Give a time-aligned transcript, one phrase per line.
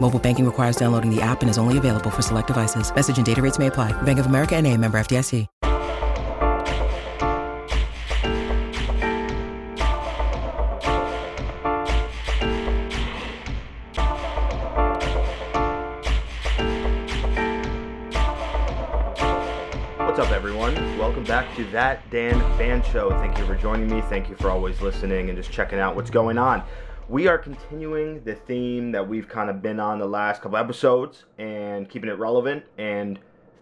[0.00, 2.94] Mobile banking requires downloading the app and is only available for select devices.
[2.94, 3.92] Message and data rates may apply.
[4.02, 5.46] Bank of America and a member FDIC.
[20.18, 20.74] What's up, everyone?
[20.98, 23.10] Welcome back to That Dan Fan Show.
[23.18, 24.00] Thank you for joining me.
[24.02, 26.64] Thank you for always listening and just checking out what's going on.
[27.08, 31.24] We are continuing the theme that we've kind of been on the last couple episodes
[31.38, 33.18] and keeping it relevant and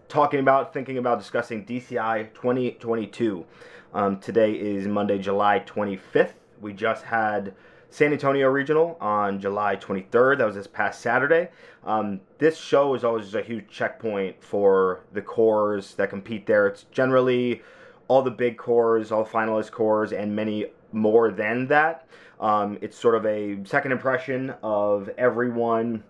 [0.09, 3.45] talking about, thinking about, discussing DCI 2022.
[3.93, 6.33] Um, today is Monday, July 25th.
[6.59, 7.55] We just had
[7.89, 10.39] San Antonio Regional on July 23rd.
[10.39, 11.47] That was this past Saturday.
[11.85, 16.67] Um, this show is always a huge checkpoint for the corps that compete there.
[16.67, 17.61] It's generally
[18.09, 20.65] all the big corps, all finalist corps, and many
[20.97, 22.07] more than that.
[22.39, 26.03] Um, it's sort of a second impression of everyone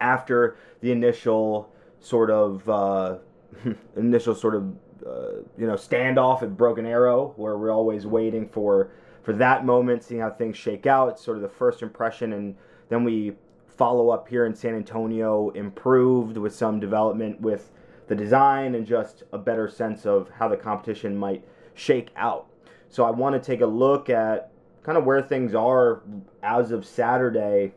[0.00, 3.18] after the initial sort of uh,
[3.96, 4.74] initial sort of
[5.06, 8.90] uh, you know standoff at Broken Arrow, where we're always waiting for
[9.22, 11.08] for that moment, seeing how things shake out.
[11.08, 12.56] It's sort of the first impression, and
[12.88, 13.34] then we
[13.76, 17.70] follow up here in San Antonio, improved with some development with
[18.08, 22.46] the design and just a better sense of how the competition might shake out.
[22.88, 24.50] So I want to take a look at
[24.82, 26.02] kind of where things are
[26.42, 27.72] as of Saturday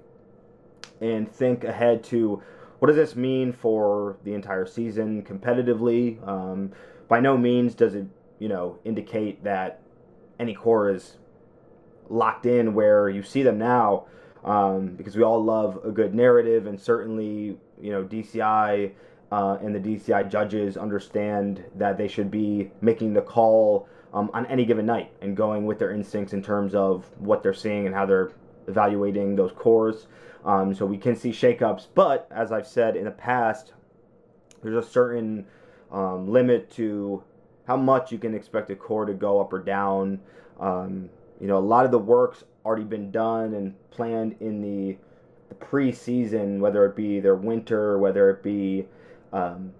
[1.01, 2.41] and think ahead to
[2.79, 6.25] what does this mean for the entire season competitively.
[6.27, 6.71] Um,
[7.07, 8.05] by no means does it,
[8.39, 9.81] you know, indicate that
[10.39, 11.17] any corps is
[12.09, 14.05] locked in where you see them now,
[14.43, 18.91] um, because we all love a good narrative, and certainly, you know, DCI
[19.31, 24.45] uh, and the DCI judges understand that they should be making the call um, on
[24.47, 27.95] any given night and going with their instincts in terms of what they're seeing and
[27.95, 28.31] how they're
[28.67, 30.07] evaluating those corps.
[30.43, 33.73] Um, so we can see shakeups, but as I've said in the past,
[34.63, 35.45] there's a certain
[35.91, 37.23] um, limit to
[37.67, 40.19] how much you can expect a corps to go up or down.
[40.59, 44.97] Um, you know, a lot of the work's already been done and planned in the,
[45.49, 48.87] the preseason, whether it be their winter, whether it be
[49.33, 49.73] um,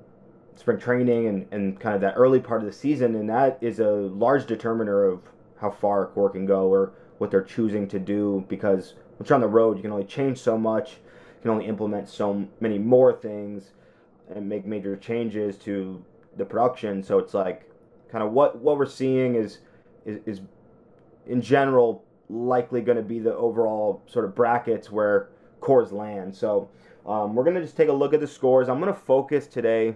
[0.61, 3.79] spring training and, and kind of that early part of the season, and that is
[3.79, 5.22] a large determiner of
[5.59, 9.35] how far a corps can go or what they're choosing to do because once you're
[9.35, 12.77] on the road, you can only change so much, you can only implement so many
[12.77, 13.72] more things
[14.33, 16.03] and make major changes to
[16.38, 17.01] the production.
[17.01, 17.67] So it's like
[18.11, 19.59] kind of what what we're seeing is
[20.05, 20.41] is, is
[21.25, 25.29] in general likely going to be the overall sort of brackets where
[25.59, 26.35] corps land.
[26.35, 26.69] So
[27.07, 28.69] um, we're going to just take a look at the scores.
[28.69, 29.95] I'm going to focus today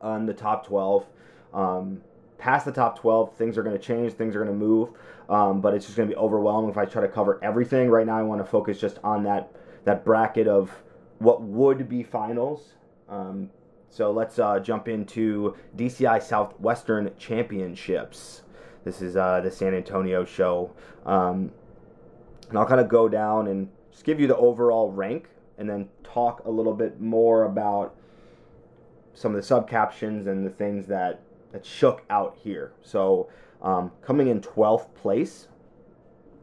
[0.00, 1.06] on the top 12.
[1.52, 2.00] Um,
[2.38, 4.90] past the top 12, things are going to change, things are going to move,
[5.28, 7.90] um, but it's just going to be overwhelming if I try to cover everything.
[7.90, 9.52] Right now, I want to focus just on that
[9.84, 10.70] that bracket of
[11.18, 12.74] what would be finals.
[13.08, 13.50] Um,
[13.88, 18.42] so let's uh, jump into DCI Southwestern Championships.
[18.84, 20.70] This is uh, the San Antonio show.
[21.04, 21.50] Um,
[22.48, 25.28] and I'll kind of go down and just give you the overall rank
[25.58, 27.94] and then talk a little bit more about
[29.14, 31.20] some of the sub captions and the things that,
[31.52, 32.72] that shook out here.
[32.82, 33.28] So
[33.62, 35.48] um, coming in 12th place,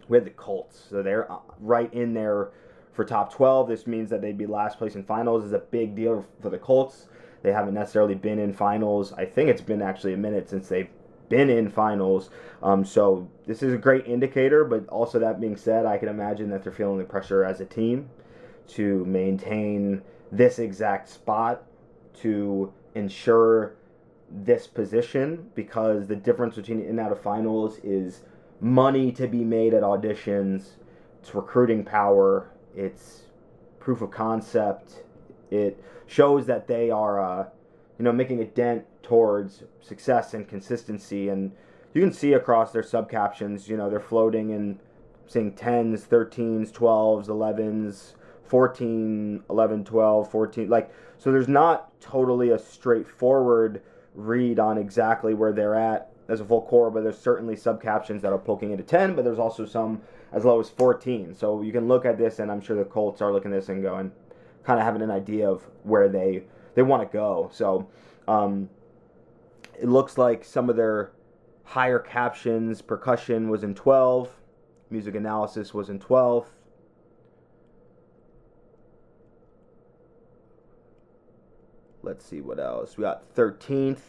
[0.07, 0.87] we had the Colts.
[0.89, 2.49] So they're uh, right in there
[2.93, 3.67] for top 12.
[3.67, 5.43] This means that they'd be last place in finals.
[5.43, 7.07] This is a big deal for the Colts.
[7.43, 9.13] They haven't necessarily been in finals.
[9.13, 10.89] I think it's been actually a minute since they've
[11.29, 12.29] been in finals.
[12.63, 16.49] Um, so this is a great indicator, but also that being said, I can imagine
[16.49, 18.09] that they're feeling the pressure as a team
[18.69, 21.63] to maintain this exact spot
[22.21, 23.75] to ensure
[24.29, 28.21] this position because the difference between in and out of finals is
[28.59, 30.71] money to be made at auditions,
[31.21, 33.21] it's recruiting power, it's
[33.79, 35.03] proof of concept.
[35.49, 37.47] It shows that they are, uh,
[37.97, 41.29] you know, making a dent towards success and consistency.
[41.29, 41.53] And
[41.93, 44.79] you can see across their subcaptions, you know, they're floating and
[45.25, 48.13] seeing 10s, 13s, 12s, 11s,
[48.47, 50.69] 14, 11, 12, 14.
[50.69, 53.81] Like, so there's not totally a straightforward
[54.13, 58.33] read on exactly where they're at as a full corps, but there's certainly subcaptions that
[58.33, 60.01] are poking into 10, but there's also some
[60.31, 61.33] as low as 14.
[61.33, 63.69] So you can look at this, and I'm sure the Colts are looking at this
[63.69, 64.11] and going,
[64.63, 66.43] kind of having an idea of where they
[66.75, 67.49] they want to go.
[67.51, 67.87] So
[68.27, 68.69] um,
[69.79, 71.11] it looks like some of their
[71.63, 74.29] higher captions, percussion was in 12,
[74.89, 76.47] music analysis was in 12.
[82.07, 82.97] Let's see what else.
[82.97, 83.99] We got 13th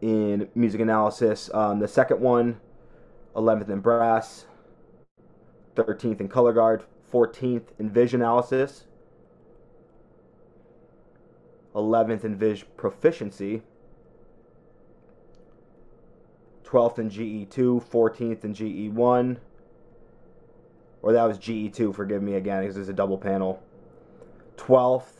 [0.00, 1.48] in music analysis.
[1.54, 2.60] Um, the second one,
[3.36, 4.46] 11th in brass,
[5.76, 6.82] 13th in color guard,
[7.12, 8.86] 14th in vision analysis,
[11.76, 13.62] 11th in Viz proficiency,
[16.64, 19.36] 12th in GE2, 14th in GE1,
[21.02, 23.62] or that was GE2, forgive me again, because it's a double panel.
[24.56, 25.19] 12th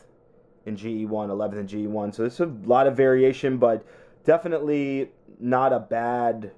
[0.71, 2.15] in GE1, 11th in GE1.
[2.15, 3.85] So there's a lot of variation, but
[4.25, 6.53] definitely not a bad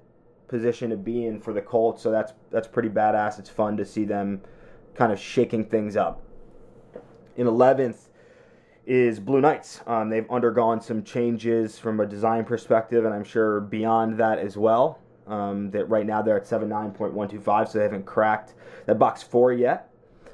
[0.47, 2.01] position to be in for the Colts.
[2.01, 3.39] So that's that's pretty badass.
[3.39, 4.41] It's fun to see them
[4.95, 6.21] kind of shaking things up.
[7.35, 8.09] In 11th
[8.85, 9.81] is Blue Knights.
[9.87, 14.57] Um, they've undergone some changes from a design perspective, and I'm sure beyond that as
[14.57, 14.99] well.
[15.25, 18.55] Um, that right now they're at 79.125, so they haven't cracked
[18.85, 19.92] that box four yet.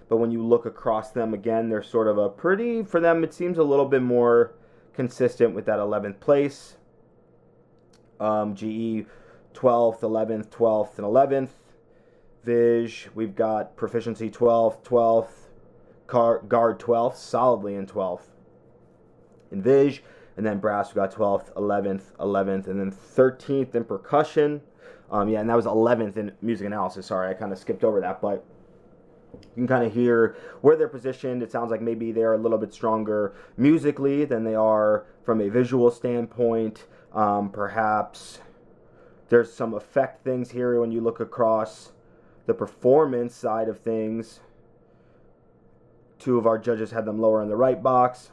[0.09, 3.33] But when you look across them again, they're sort of a pretty, for them, it
[3.33, 4.55] seems a little bit more
[4.93, 6.75] consistent with that 11th place.
[8.19, 9.05] Um, GE
[9.53, 11.49] 12th, 11th, 12th, and 11th.
[12.43, 15.29] Viz, we've got proficiency 12th, 12th,
[16.07, 18.31] car, guard 12th, solidly in 12th.
[19.51, 19.99] In Viz,
[20.37, 24.61] and then brass, we got 12th, 11th, 11th, and then 13th in percussion.
[25.11, 27.07] Um, yeah, and that was 11th in music analysis.
[27.07, 28.45] Sorry, I kind of skipped over that, but
[29.41, 31.43] you can kind of hear where they're positioned.
[31.43, 35.49] It sounds like maybe they're a little bit stronger musically than they are from a
[35.49, 36.85] visual standpoint.
[37.13, 38.39] Um, perhaps
[39.29, 41.91] there's some effect things here when you look across
[42.45, 44.39] the performance side of things.
[46.17, 48.31] Two of our judges had them lower in the right box.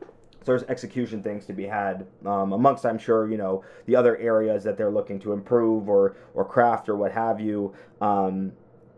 [0.00, 4.16] So there's execution things to be had um, amongst, I'm sure, you know, the other
[4.16, 7.72] areas that they're looking to improve or or craft or what have you.
[8.00, 8.52] Um,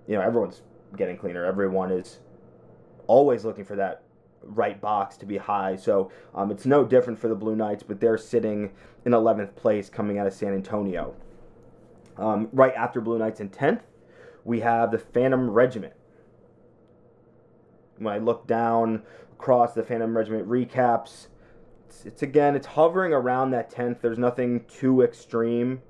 [0.06, 0.62] you know, everyone's
[0.96, 1.44] getting cleaner.
[1.44, 2.20] Everyone is
[3.06, 4.02] always looking for that
[4.42, 5.76] right box to be high.
[5.76, 8.72] So um, it's no different for the Blue Knights, but they're sitting
[9.04, 11.14] in 11th place coming out of San Antonio.
[12.16, 13.82] Um, right after Blue Knights in 10th,
[14.44, 15.94] we have the Phantom Regiment.
[17.98, 19.02] When I look down
[19.32, 21.28] across the Phantom Regiment recaps,
[21.86, 24.00] it's, it's again, it's hovering around that 10th.
[24.00, 25.82] There's nothing too extreme.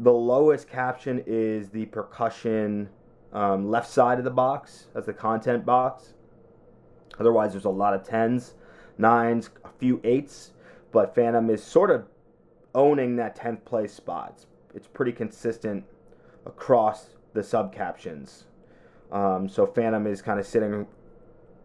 [0.00, 2.88] The lowest caption is the percussion
[3.32, 6.14] um, left side of the box as the content box.
[7.18, 8.52] Otherwise, there's a lot of 10s,
[8.98, 10.50] 9s, a few 8s,
[10.92, 12.06] but Phantom is sort of
[12.74, 14.32] owning that 10th place spot.
[14.34, 15.84] It's, it's pretty consistent
[16.46, 18.44] across the sub captions.
[19.10, 20.86] Um, so Phantom is kind of sitting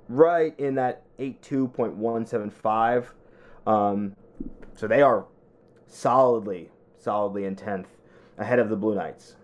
[0.09, 3.05] right in that 82.175.
[3.65, 4.15] Um,
[4.75, 5.25] so they are
[5.87, 7.87] solidly, solidly in 10th
[8.37, 9.35] ahead of the Blue Knights.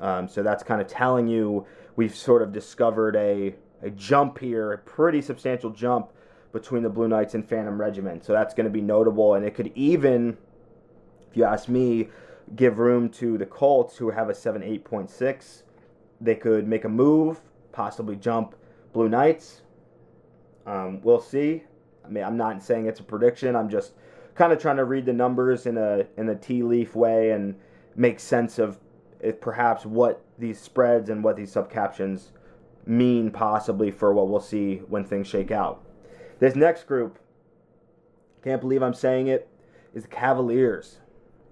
[0.00, 4.72] Um, so that's kind of telling you we've sort of discovered a, a jump here,
[4.72, 6.10] a pretty substantial jump
[6.52, 8.24] between the Blue Knights and Phantom Regiment.
[8.24, 10.38] So that's going to be notable, and it could even,
[11.30, 12.08] if you ask me,
[12.56, 15.62] give room to the Colts who have a 7 8.6.
[16.20, 17.40] They could make a move,
[17.72, 18.54] possibly jump
[18.92, 19.62] Blue Knights.
[20.66, 21.64] Um, we'll see.
[22.04, 23.54] I mean, I'm not saying it's a prediction.
[23.54, 23.92] I'm just
[24.34, 27.54] kind of trying to read the numbers in a in a tea leaf way and
[27.96, 28.78] make sense of
[29.20, 32.28] if perhaps what these spreads and what these subcaptions
[32.86, 35.84] mean possibly for what we'll see when things shake out.
[36.38, 37.18] This next group,
[38.42, 39.48] can't believe I'm saying it,
[39.94, 41.00] is the Cavaliers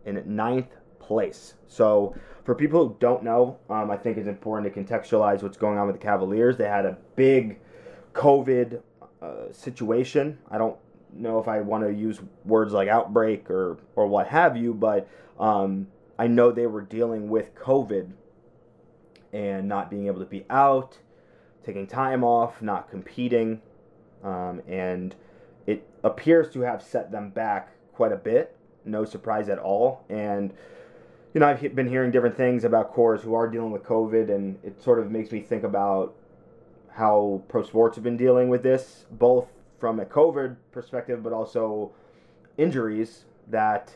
[0.04, 1.54] in ninth place.
[1.66, 5.78] So, for people who don't know, um, I think it's important to contextualize what's going
[5.78, 6.56] on with the Cavaliers.
[6.56, 7.58] They had a big
[8.12, 8.80] COVID
[9.20, 10.38] uh, situation.
[10.50, 10.76] I don't
[11.12, 15.08] know if I want to use words like outbreak or, or what have you, but
[15.40, 18.12] um, I know they were dealing with COVID
[19.32, 20.98] and not being able to be out,
[21.64, 23.60] taking time off, not competing,
[24.24, 25.14] um, and
[25.66, 28.56] it appears to have set them back quite a bit.
[28.84, 30.04] No surprise at all.
[30.08, 30.54] And
[31.34, 34.58] you know, I've been hearing different things about corps who are dealing with COVID, and
[34.64, 36.14] it sort of makes me think about
[36.90, 39.46] how pro sports have been dealing with this, both
[39.78, 41.92] from a COVID perspective, but also
[42.56, 43.26] injuries.
[43.48, 43.94] That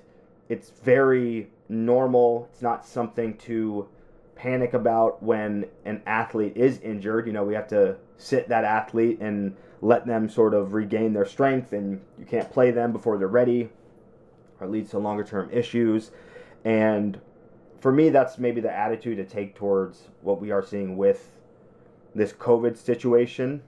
[0.51, 2.49] it's very normal.
[2.53, 3.89] It's not something to
[4.35, 7.27] panic about when an athlete is injured.
[7.27, 11.25] You know, we have to sit that athlete and let them sort of regain their
[11.25, 13.71] strength, and you can't play them before they're ready,
[14.61, 16.11] or leads to longer term issues.
[16.65, 17.19] And
[17.81, 21.33] for me, that's maybe the attitude to take towards what we are seeing with
[22.15, 23.63] this COVID situation,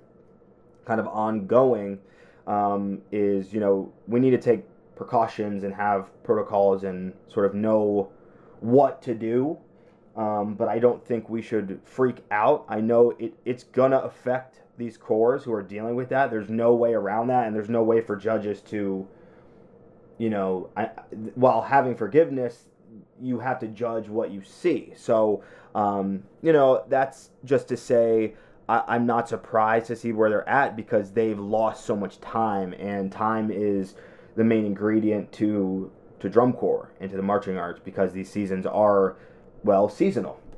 [0.85, 2.01] kind of ongoing.
[2.45, 4.65] Um, is you know we need to take
[5.03, 8.11] precautions and have protocols and sort of know
[8.61, 9.59] what to do.
[10.17, 12.65] Um, but I don't think we should freak out.
[12.69, 16.31] I know it, it's gonna affect these corps who are dealing with that.
[16.31, 19.07] There's no way around that, and there's no way for judges to,
[20.19, 20.91] you know, I,
[21.35, 22.67] while having forgiveness,
[23.21, 24.93] you have to judge what you see.
[24.97, 25.43] So,
[25.75, 28.35] um, you know, that's just to say
[28.69, 32.75] I, am not surprised to see where they're at because they've lost so much time,
[32.75, 33.95] and time is
[34.37, 38.65] the main ingredient to to drum corps and to the marching arts because these seasons
[38.67, 39.17] are
[39.65, 40.41] well seasonal.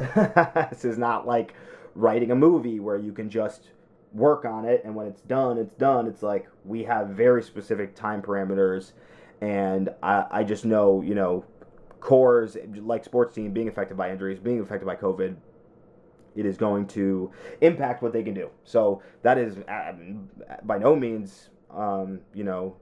[0.70, 1.54] this is not like
[1.94, 3.70] writing a movie where you can just
[4.12, 6.06] work on it and when it's done, it's done.
[6.06, 8.92] It's like we have very specific time parameters,
[9.40, 11.44] and I, I just know you know
[12.00, 15.34] corps like sports team being affected by injuries, being affected by COVID,
[16.36, 17.30] it is going to
[17.62, 18.50] impact what they can do.
[18.64, 19.92] So that is uh,
[20.64, 22.76] by no means, um, you know,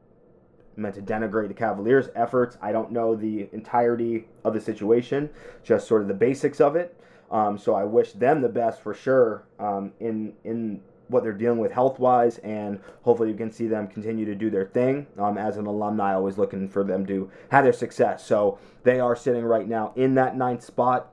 [0.76, 2.57] meant to denigrate the Cavaliers' efforts.
[2.61, 5.31] I don't know the entirety of the situation,
[5.62, 6.99] just sort of the basics of it.
[7.31, 11.59] Um, so I wish them the best for sure um, in in what they're dealing
[11.59, 15.07] with health wise, and hopefully you can see them continue to do their thing.
[15.19, 18.25] Um, as an alumni, always looking for them to have their success.
[18.25, 21.12] So they are sitting right now in that ninth spot.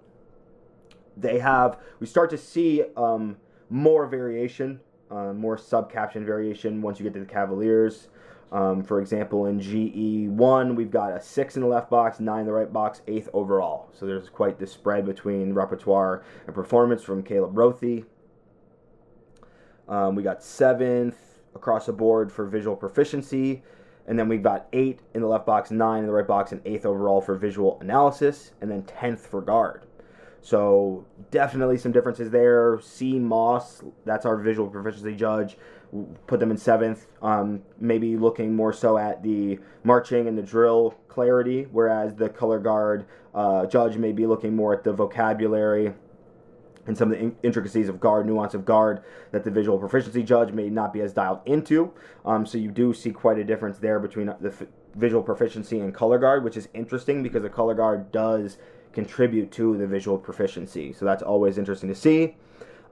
[1.16, 3.38] They have we start to see um,
[3.70, 4.80] more variation,
[5.12, 8.08] uh, more sub caption variation once you get to the Cavaliers.
[8.52, 12.46] Um, for example, in GE1, we've got a 6 in the left box, 9 in
[12.48, 13.90] the right box, 8th overall.
[13.94, 18.06] So there's quite the spread between repertoire and performance from Caleb Rothy.
[19.88, 21.18] Um, we got seventh
[21.56, 23.64] across the board for visual proficiency.
[24.08, 26.62] And then we've got eight in the left box, nine in the right box, and
[26.66, 29.84] eighth overall for visual analysis, and then 10th for guard.
[30.42, 32.80] So definitely some differences there.
[32.82, 33.20] C.
[33.20, 35.58] Moss, that's our visual proficiency judge,
[36.28, 37.08] put them in seventh.
[37.22, 42.60] Um, maybe looking more so at the marching and the drill clarity, whereas the color
[42.60, 45.94] guard uh, judge may be looking more at the vocabulary
[46.88, 50.24] and some of the in- intricacies of guard, nuance of guard that the visual proficiency
[50.24, 51.94] judge may not be as dialed into.
[52.26, 55.94] Um, so you do see quite a difference there between the f- visual proficiency and
[55.94, 58.58] color guard, which is interesting because the color guard does
[58.92, 60.92] contribute to the visual proficiency.
[60.92, 62.36] So that's always interesting to see.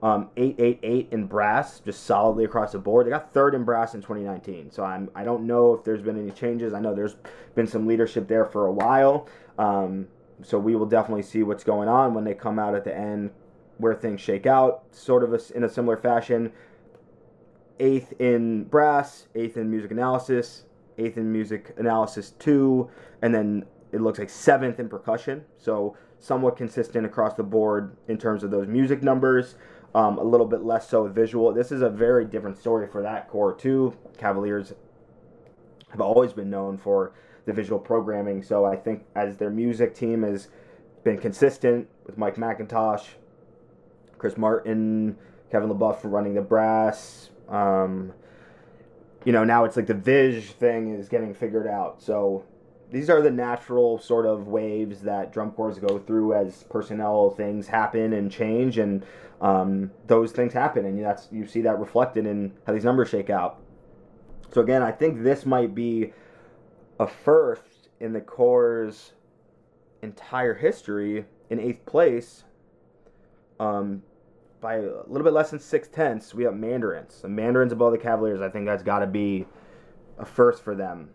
[0.00, 3.06] Um, 888 in brass, just solidly across the board.
[3.06, 4.70] They got third in brass in 2019.
[4.70, 6.72] So I'm, I don't know if there's been any changes.
[6.72, 7.16] I know there's
[7.56, 9.26] been some leadership there for a while.
[9.58, 10.06] Um,
[10.42, 13.30] so we will definitely see what's going on when they come out at the end
[13.78, 16.52] where things shake out, sort of a, in a similar fashion.
[17.80, 20.64] Eighth in brass, eighth in music analysis,
[20.98, 22.90] eighth in music analysis two,
[23.22, 25.44] and then it looks like seventh in percussion.
[25.58, 29.54] So somewhat consistent across the board in terms of those music numbers.
[29.94, 31.52] Um, a little bit less so with visual.
[31.52, 33.96] This is a very different story for that corps too.
[34.18, 34.74] Cavaliers
[35.90, 37.12] have always been known for
[37.46, 38.42] the visual programming.
[38.42, 40.48] So I think as their music team has
[41.04, 43.06] been consistent with Mike McIntosh,
[44.18, 45.16] Chris Martin,
[45.50, 47.30] Kevin LeBoeuf for running the brass.
[47.48, 48.12] Um,
[49.24, 52.02] you know, now it's like the Viz thing is getting figured out.
[52.02, 52.44] So
[52.90, 57.68] these are the natural sort of waves that drum corps go through as personnel things
[57.68, 59.04] happen and change, and
[59.40, 63.30] um, those things happen, and that's you see that reflected in how these numbers shake
[63.30, 63.60] out.
[64.52, 66.12] So again, I think this might be
[66.98, 69.12] a first in the corps'
[70.02, 72.44] entire history in eighth place.
[73.60, 74.02] Um,
[74.60, 77.22] by a little bit less than six tenths, we have Mandarins.
[77.22, 79.46] The Mandarins above the Cavaliers, I think that's got to be
[80.18, 81.10] a first for them.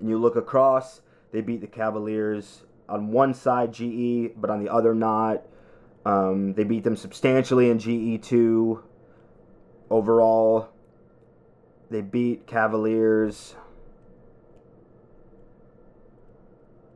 [0.00, 1.02] And you look across,
[1.32, 5.42] they beat the Cavaliers on one side GE, but on the other not.
[6.04, 8.82] Um, they beat them substantially in GE2.
[9.90, 10.68] Overall,
[11.90, 13.54] they beat Cavaliers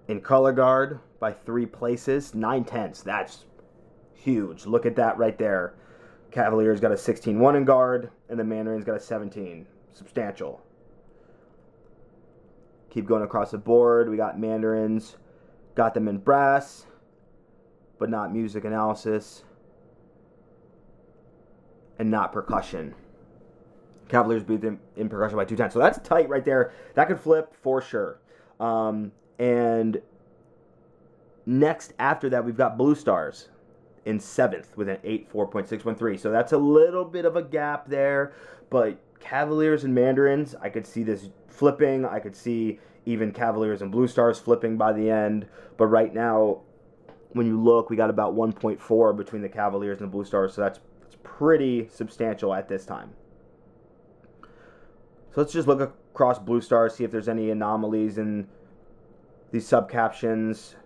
[0.08, 3.02] in color guard by three places, nine tenths.
[3.02, 3.44] That's
[4.14, 4.66] huge.
[4.66, 5.74] Look at that right there.
[6.30, 9.66] Cavaliers got a 16-1 in guard, and the Mandarins got a 17.
[9.92, 10.60] Substantial.
[12.94, 14.08] Keep going across the board.
[14.08, 15.16] We got Mandarins,
[15.74, 16.86] got them in brass,
[17.98, 19.42] but not music analysis,
[21.98, 22.94] and not percussion.
[24.08, 25.72] Cavaliers beat them in percussion by two times.
[25.72, 26.72] So that's tight right there.
[26.94, 28.20] That could flip for sure.
[28.60, 29.10] Um,
[29.40, 30.00] and
[31.46, 33.48] next after that, we've got Blue Stars
[34.04, 36.20] in seventh with an 84.613.
[36.20, 38.34] So that's a little bit of a gap there,
[38.70, 42.04] but Cavaliers and Mandarins, I could see this flipping.
[42.04, 45.46] I could see even Cavaliers and Blue Stars flipping by the end.
[45.78, 46.60] But right now,
[47.32, 50.60] when you look, we got about 1.4 between the Cavaliers and the Blue Stars, so
[50.60, 53.10] that's, that's pretty substantial at this time.
[54.42, 58.46] So let's just look across Blue Stars, see if there's any anomalies in
[59.52, 60.76] these sub captions.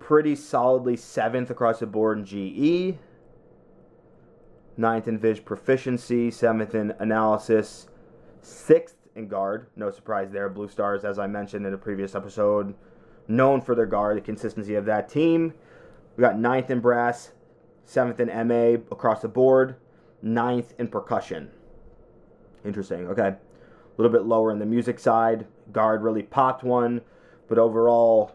[0.00, 2.98] Pretty solidly seventh across the board in GE,
[4.76, 7.88] ninth in Viz proficiency, seventh in analysis,
[8.40, 9.66] sixth in guard.
[9.76, 10.48] No surprise there.
[10.48, 12.74] Blue Stars, as I mentioned in a previous episode,
[13.28, 15.54] known for their guard, the consistency of that team.
[16.16, 17.32] We got ninth in brass,
[17.84, 19.76] seventh in MA across the board,
[20.22, 21.50] ninth in percussion.
[22.64, 23.06] Interesting.
[23.08, 23.28] Okay.
[23.28, 23.38] A
[23.96, 25.46] little bit lower in the music side.
[25.72, 27.00] Guard really popped one,
[27.48, 28.32] but overall,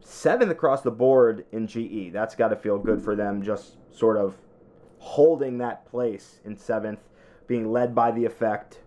[0.00, 2.12] seventh across the board in GE.
[2.12, 4.36] That's got to feel good for them, just sort of
[5.02, 7.00] holding that place in seventh,
[7.48, 8.78] being led by the effect.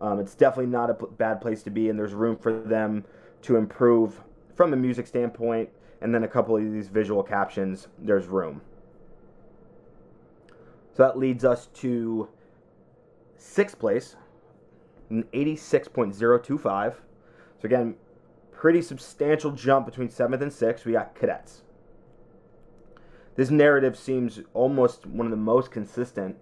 [0.00, 3.04] Um, it's definitely not a p- bad place to be, and there's room for them
[3.42, 4.22] to improve
[4.54, 5.68] from a music standpoint.
[6.00, 8.62] And then a couple of these visual captions, there's room.
[10.96, 12.28] So that leads us to
[13.36, 14.16] sixth place,
[15.10, 16.94] 86.025.
[16.94, 16.98] So
[17.64, 17.96] again,
[18.52, 20.86] pretty substantial jump between seventh and sixth.
[20.86, 21.62] We got cadets.
[23.38, 26.34] This narrative seems almost one of the most consistent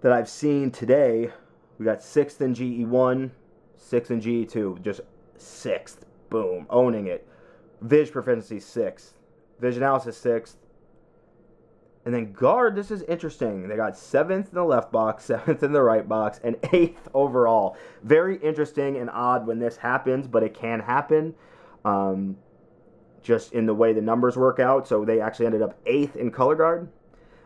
[0.00, 1.30] that I've seen today.
[1.78, 3.30] We got sixth in GE1,
[3.76, 5.02] sixth in GE2, just
[5.36, 6.06] sixth.
[6.30, 7.28] Boom, owning it.
[7.82, 9.12] Viz proficiency sixth,
[9.60, 10.56] Vision analysis sixth,
[12.06, 13.68] and then guard, this is interesting.
[13.68, 17.76] They got seventh in the left box, seventh in the right box, and eighth overall.
[18.02, 21.34] Very interesting and odd when this happens, but it can happen.
[21.84, 22.38] Um,
[23.24, 24.86] just in the way the numbers work out.
[24.86, 26.88] So they actually ended up eighth in color guard,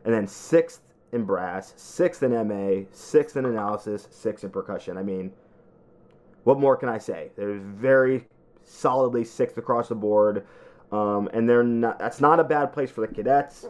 [0.04, 4.98] and then sixth in brass, sixth in MA, sixth in analysis, sixth in percussion.
[4.98, 5.32] I mean,
[6.44, 7.30] what more can I say?
[7.36, 8.26] They're very
[8.64, 10.46] solidly sixth across the board,
[10.92, 11.98] um, and they're not.
[11.98, 13.66] That's not a bad place for the cadets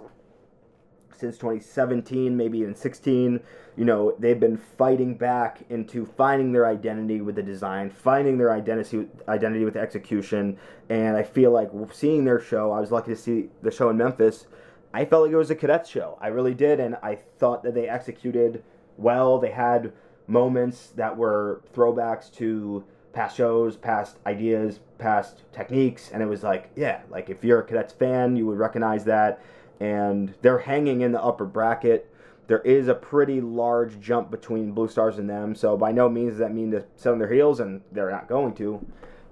[1.18, 3.40] since 2017, maybe even 16.
[3.76, 8.52] You know, they've been fighting back into finding their identity with the design, finding their
[8.52, 10.56] identity identity with execution,
[10.88, 12.72] and I feel like seeing their show.
[12.72, 14.46] I was lucky to see the show in Memphis.
[14.92, 16.18] I felt like it was a cadets show.
[16.20, 18.62] I really did, and I thought that they executed
[18.96, 19.38] well.
[19.38, 19.92] They had
[20.26, 26.70] moments that were throwbacks to past shows, past ideas, past techniques, and it was like,
[26.76, 29.40] yeah, like if you're a cadets fan, you would recognize that
[29.80, 32.12] and they're hanging in the upper bracket.
[32.46, 36.32] There is a pretty large jump between Blue Stars and them, so by no means
[36.32, 38.84] does that mean to sit on their heels, and they're not going to.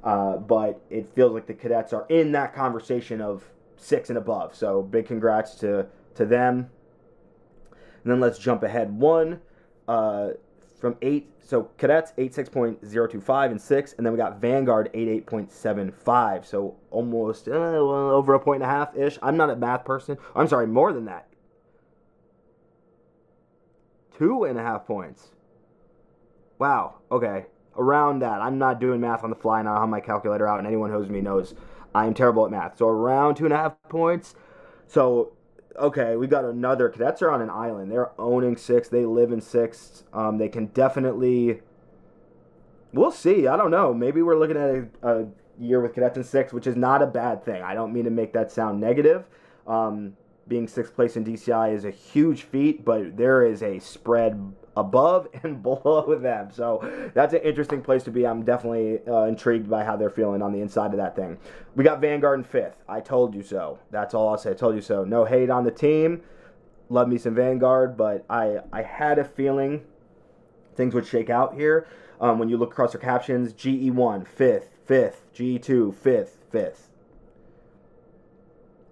[0.04, 3.44] Uh, but it feels like the cadets are in that conversation of
[3.76, 4.54] six and above.
[4.54, 6.70] So big congrats to to them.
[8.04, 9.40] And then let's jump ahead one.
[9.88, 10.30] Uh,
[10.78, 11.30] from eight.
[11.40, 14.90] So cadets eight six point zero two five and six, and then we got Vanguard
[14.94, 16.46] eight eight point seven five.
[16.46, 19.18] So almost uh, well, over a point and a half ish.
[19.22, 20.18] I'm not a math person.
[20.34, 21.28] I'm sorry, more than that.
[24.16, 25.28] Two and a half points.
[26.58, 26.96] Wow.
[27.12, 28.40] Okay, around that.
[28.40, 29.76] I'm not doing math on the fly now.
[29.76, 31.54] I have my calculator out, and anyone who knows me knows
[31.94, 32.78] I am terrible at math.
[32.78, 34.34] So around two and a half points.
[34.86, 35.35] So
[35.78, 36.88] okay, we got another.
[36.88, 37.90] Cadets are on an island.
[37.90, 38.88] They're owning six.
[38.88, 40.04] They live in six.
[40.12, 41.60] Um, they can definitely.
[42.92, 43.46] We'll see.
[43.46, 43.92] I don't know.
[43.92, 45.26] Maybe we're looking at a, a,
[45.58, 47.62] year with cadets in six, which is not a bad thing.
[47.62, 49.24] I don't mean to make that sound negative.
[49.66, 50.16] Um,
[50.48, 55.26] being sixth place in DCI is a huge feat, but there is a spread above
[55.42, 56.50] and below them.
[56.52, 58.26] So that's an interesting place to be.
[58.26, 61.38] I'm definitely uh, intrigued by how they're feeling on the inside of that thing.
[61.74, 62.82] We got Vanguard in fifth.
[62.88, 63.78] I told you so.
[63.90, 64.50] That's all I'll say.
[64.50, 65.04] I told you so.
[65.04, 66.22] No hate on the team.
[66.88, 69.82] Love me some Vanguard, but I I had a feeling
[70.76, 71.88] things would shake out here.
[72.20, 76.90] Um, when you look across their captions, GE1 fifth, fifth, GE2 fifth, fifth.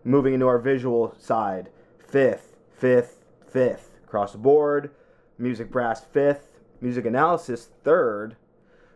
[0.03, 1.71] Moving into our visual side,
[2.07, 4.91] fifth, fifth, fifth across the board
[5.39, 8.37] music brass fifth, music analysis third,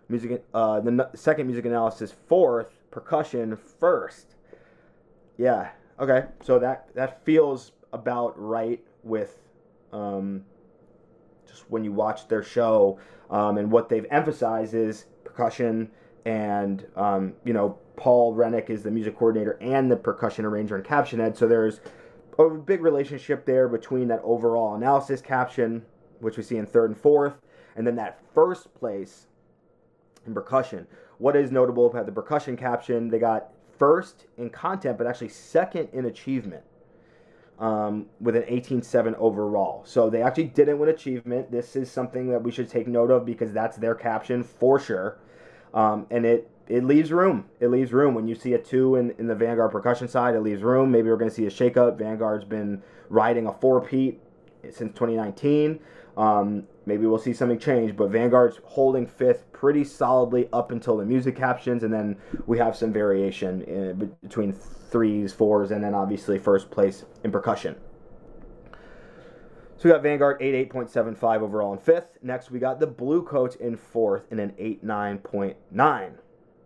[0.08, 4.36] music uh, the second music analysis fourth, percussion first.
[5.36, 5.70] Yeah.
[6.00, 6.26] Okay.
[6.42, 9.38] So that that feels about right with
[9.92, 10.44] um,
[11.46, 12.98] just when you watch their show
[13.30, 15.90] um, and what they've emphasized is percussion
[16.24, 20.84] and um, you know Paul Rennick is the music coordinator and the percussion arranger and
[20.84, 21.34] caption.
[21.34, 21.80] So there's
[22.38, 25.84] a big relationship there between that overall analysis caption
[26.20, 27.34] which we see in third and fourth,
[27.76, 29.26] and then that first place
[30.26, 30.86] in percussion.
[31.18, 33.08] What is notable about the percussion caption?
[33.10, 36.64] They got first in content, but actually second in achievement.
[37.58, 39.82] um, with an 18-7 overall.
[39.86, 41.50] So they actually didn't win achievement.
[41.50, 45.18] This is something that we should take note of because that's their caption for sure.
[45.74, 47.46] Um, and it it leaves room.
[47.60, 50.34] It leaves room when you see a two in, in the Vanguard percussion side.
[50.34, 50.90] It leaves room.
[50.92, 51.98] Maybe we're going to see a shakeup.
[51.98, 54.20] Vanguard's been riding a four-peat
[54.64, 55.80] since 2019.
[56.18, 61.04] Um, maybe we'll see something change, but Vanguard's holding fifth pretty solidly up until the
[61.04, 66.36] music captions, and then we have some variation in, between threes, fours, and then obviously
[66.36, 67.76] first place in percussion.
[69.76, 72.18] So we got Vanguard 88.75 overall in fifth.
[72.20, 76.12] Next, we got the Blue Coats in fourth in an 89.9.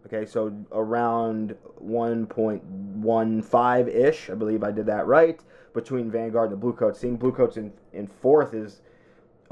[0.06, 4.30] Okay, so around 1.15 ish.
[4.30, 5.38] I believe I did that right
[5.74, 6.98] between Vanguard and the Blue Coats.
[6.98, 8.80] Seeing Blue Coats in, in fourth is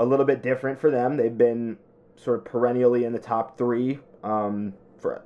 [0.00, 1.18] a little bit different for them.
[1.18, 1.76] They've been
[2.16, 5.22] sort of perennially in the top three um, for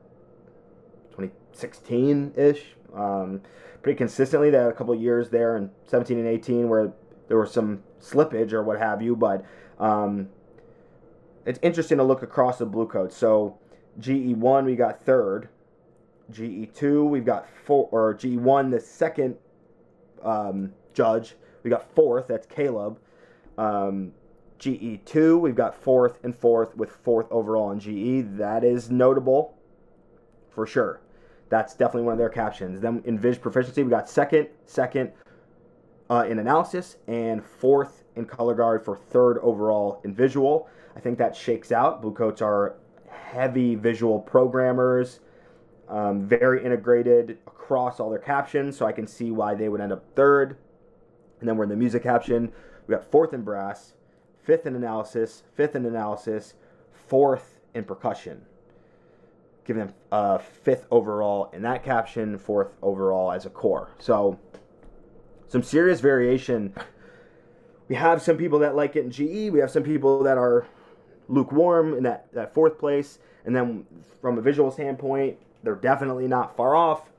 [1.13, 2.65] 2016 ish.
[2.93, 3.41] Um,
[3.83, 4.51] pretty consistently.
[4.51, 6.93] They had a couple years there in 17 and 18 where
[7.29, 9.45] there was some slippage or what have you, but
[9.79, 10.29] um,
[11.47, 13.17] it's interesting to look across the blue coats.
[13.17, 13.57] So
[14.01, 15.49] GE1 we got third,
[16.33, 19.37] GE2 we've got four, or GE1 the second
[20.25, 22.27] um, judge we got fourth.
[22.27, 22.99] That's Caleb.
[23.57, 24.13] Um,
[24.59, 28.39] GE2 we've got fourth and fourth with fourth overall in GE.
[28.39, 29.57] That is notable
[30.51, 31.01] for sure.
[31.49, 32.81] That's definitely one of their captions.
[32.81, 35.13] Then in Viz proficiency we got second, second
[36.11, 40.69] uh, in analysis, and fourth in color guard for third overall in visual.
[40.97, 42.03] I think that shakes out.
[42.03, 42.77] Blue coats are
[43.09, 45.21] heavy visual programmers,
[45.89, 49.93] um, very integrated across all their captions, so I can see why they would end
[49.93, 50.57] up third.
[51.41, 52.53] And then we're in the music caption.
[52.87, 53.94] We got fourth in brass,
[54.45, 56.55] fifth in analysis, fifth in analysis,
[56.93, 58.43] fourth in percussion.
[59.65, 63.91] Giving them uh, fifth overall in that caption, fourth overall as a corps.
[63.99, 64.39] So
[65.49, 66.75] some serious variation.
[67.89, 69.53] We have some people that like it in GE.
[69.53, 70.67] We have some people that are
[71.29, 73.19] lukewarm in that, that fourth place.
[73.45, 73.87] And then
[74.21, 77.11] from a visual standpoint, they're definitely not far off.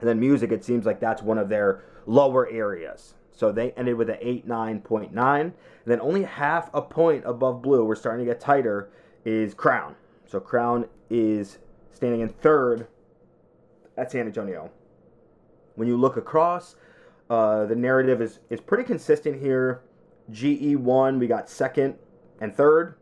[0.00, 3.14] And then music, it seems like that's one of their lower areas.
[3.34, 5.40] So they ended with an 8 9.9.
[5.40, 5.52] And
[5.84, 8.90] then only half a point above blue, we're starting to get tighter,
[9.24, 9.96] is Crown.
[10.26, 11.58] So Crown is
[11.92, 12.86] standing in third
[13.96, 14.70] at San Antonio.
[15.74, 16.76] When you look across,
[17.30, 19.82] uh, the narrative is, is pretty consistent here.
[20.30, 21.96] GE1, we got second
[22.40, 22.96] and third.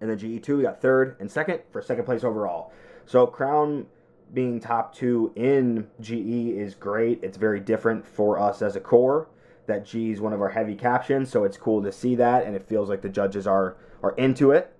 [0.00, 2.72] And then GE2, we got third and second for second place overall.
[3.06, 3.86] So Crown
[4.34, 7.20] being top two in GE is great.
[7.22, 9.28] It's very different for us as a corps.
[9.66, 12.54] That G is one of our heavy captions, so it's cool to see that, and
[12.54, 14.74] it feels like the judges are are into it.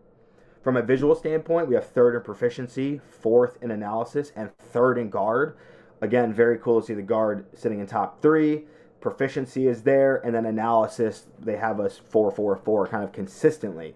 [0.63, 5.11] From a visual standpoint, we have third in proficiency, fourth in analysis, and third in
[5.11, 5.57] guard.
[6.01, 8.65] Again, very cool to see the guard sitting in top three.
[9.01, 13.95] Proficiency is there, and then analysis, they have us 4 4 4 kind of consistently.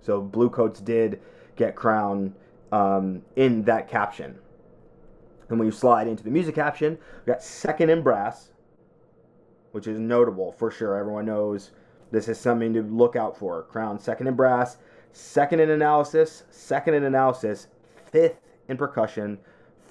[0.00, 1.20] So Blue Coats did
[1.56, 2.34] get crown
[2.70, 4.38] um, in that caption.
[5.54, 8.50] And when you slide into the music caption, we got second in brass,
[9.70, 10.96] which is notable for sure.
[10.96, 11.70] Everyone knows
[12.10, 13.62] this is something to look out for.
[13.62, 14.78] Crown second in brass,
[15.12, 17.68] second in analysis, second in analysis,
[18.10, 19.38] fifth in percussion,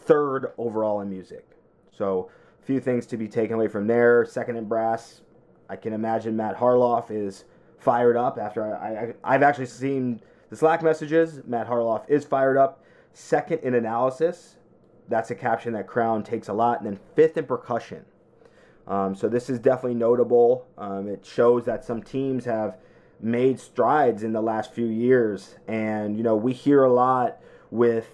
[0.01, 1.47] third overall in music.
[1.93, 2.29] So
[2.61, 4.25] a few things to be taken away from there.
[4.25, 5.21] Second in brass,
[5.69, 7.45] I can imagine Matt Harloff is
[7.77, 11.39] fired up after I, I have actually seen the Slack messages.
[11.47, 12.83] Matt Harloff is fired up.
[13.13, 14.57] Second in analysis,
[15.13, 18.03] that's a caption that Crown takes a lot, and then fifth in percussion.
[18.87, 20.65] Um, so this is definitely notable.
[20.77, 22.77] Um, it shows that some teams have
[23.21, 27.37] made strides in the last few years, and you know we hear a lot
[27.69, 28.07] with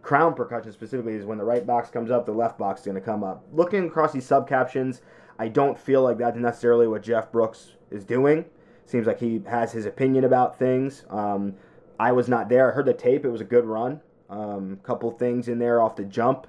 [0.00, 2.94] crown percussion specifically is when the right box comes up, the left box is going
[2.94, 3.44] to come up.
[3.52, 5.02] Looking across these sub captions,
[5.38, 8.46] I don't feel like that's necessarily what Jeff Brooks is doing.
[8.86, 11.04] Seems like he has his opinion about things.
[11.10, 11.54] Um,
[11.98, 12.72] I was not there.
[12.72, 13.26] I heard the tape.
[13.26, 14.00] It was a good run.
[14.30, 16.46] Um, couple things in there off the jump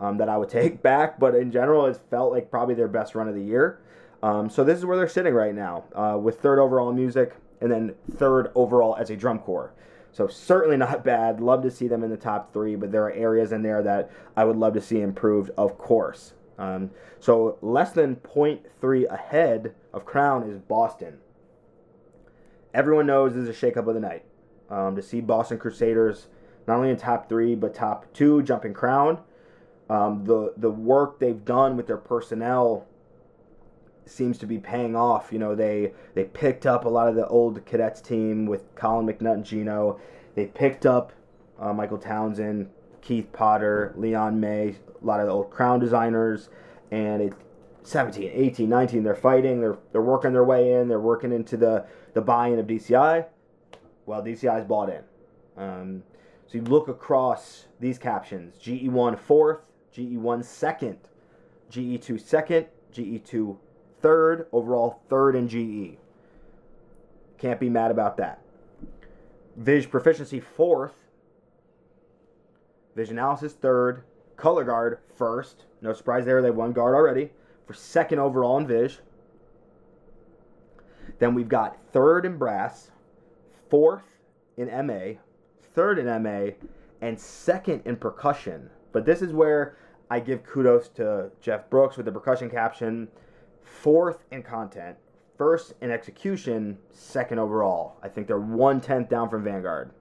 [0.00, 3.14] um, that I would take back, but in general, it felt like probably their best
[3.14, 3.80] run of the year.
[4.22, 7.70] Um, so this is where they're sitting right now, uh, with third overall music and
[7.70, 9.72] then third overall as a drum corps.
[10.12, 11.40] So certainly not bad.
[11.40, 14.10] Love to see them in the top three, but there are areas in there that
[14.36, 16.34] I would love to see improved, of course.
[16.58, 21.18] Um, so less than 0.3 ahead of Crown is Boston.
[22.74, 24.24] Everyone knows this is a shakeup of the night.
[24.70, 26.26] Um, to see Boston Crusaders
[26.68, 29.18] not only in top three but top two, jumping Crown.
[29.90, 32.86] Um, the the work they've done with their personnel
[34.06, 35.32] seems to be paying off.
[35.32, 39.06] You know, they they picked up a lot of the old cadets team with Colin
[39.06, 39.98] McNutt and Gino.
[40.34, 41.12] They picked up
[41.58, 42.68] uh, Michael Townsend,
[43.00, 46.50] Keith Potter, Leon May, a lot of the old crown designers,
[46.90, 47.32] and it
[47.88, 51.86] 17, 18, 19, they're fighting, they're, they're working their way in, they're working into the,
[52.12, 53.24] the buy in of DCI.
[54.04, 55.02] Well, DCI's bought in.
[55.56, 56.02] Um,
[56.48, 59.60] so you look across these captions GE1 fourth,
[59.94, 60.98] GE1 second,
[61.70, 63.56] GE2 second, GE2
[64.00, 65.98] third, overall third in GE.
[67.36, 68.40] Can't be mad about that.
[69.56, 70.94] Viz proficiency fourth,
[72.96, 74.02] Vision analysis third,
[74.36, 75.66] color guard first.
[75.82, 77.30] No surprise there, they won guard already
[77.66, 78.98] for second overall in Viz.
[81.18, 82.90] Then we've got third in brass,
[83.68, 84.16] fourth
[84.56, 85.20] in MA,
[85.78, 86.50] third in MA,
[87.00, 88.68] and second in percussion.
[88.90, 89.76] But this is where
[90.10, 93.06] I give kudos to Jeff Brooks with the percussion caption.
[93.62, 94.96] Fourth in content,
[95.36, 97.96] first in execution, second overall.
[98.02, 99.92] I think they're one tenth down from Vanguard.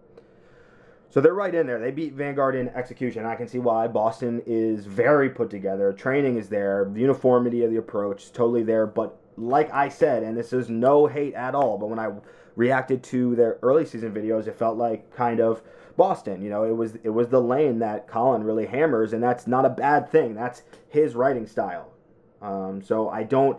[1.12, 1.80] So they're right in there.
[1.80, 3.24] They beat Vanguard in execution.
[3.24, 3.88] I can see why.
[3.88, 5.94] Boston is very put together.
[5.94, 6.90] Training is there.
[6.92, 8.88] The uniformity of the approach is totally there.
[8.88, 12.14] But like I said, and this is no hate at all, but when I
[12.58, 15.62] reacted to their early season videos, it felt like kind of
[15.96, 16.42] Boston.
[16.42, 19.64] You know, it was it was the lane that Colin really hammers, and that's not
[19.64, 20.36] a bad thing.
[20.36, 21.94] That's his writing style.
[22.42, 23.58] Um, so I don't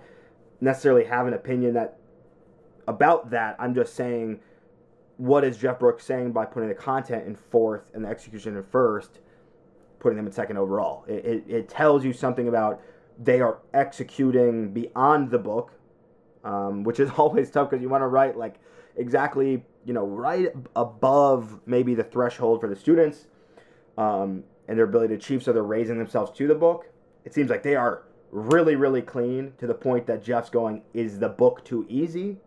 [0.60, 1.98] necessarily have an opinion that
[2.86, 3.56] about that.
[3.58, 4.40] I'm just saying
[5.16, 8.62] what is Jeff Brooks saying by putting the content in fourth and the execution in
[8.62, 9.18] first,
[9.98, 11.04] putting them in second overall?
[11.08, 12.80] It, it, it tells you something about
[13.18, 15.72] they are executing beyond the book,
[16.44, 18.60] um, which is always tough because you want to write like
[18.98, 23.26] exactly, you know, right above maybe the threshold for the students
[23.96, 25.42] um, and their ability to achieve.
[25.42, 26.90] So they're raising themselves to the book.
[27.24, 31.18] It seems like they are really, really clean to the point that Jeff's going, is
[31.18, 32.38] the book too easy?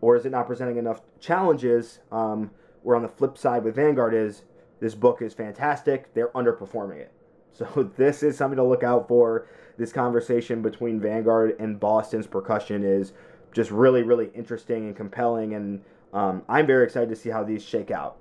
[0.00, 2.00] or is it not presenting enough challenges?
[2.12, 2.50] Um,
[2.82, 4.44] where on the flip side with Vanguard is
[4.80, 7.12] this book is fantastic, they're underperforming it.
[7.52, 9.48] So this is something to look out for.
[9.76, 13.12] This conversation between Vanguard and Boston's percussion is
[13.52, 15.82] just really, really interesting and compelling, and
[16.12, 18.16] um, I'm very excited to see how these shake out.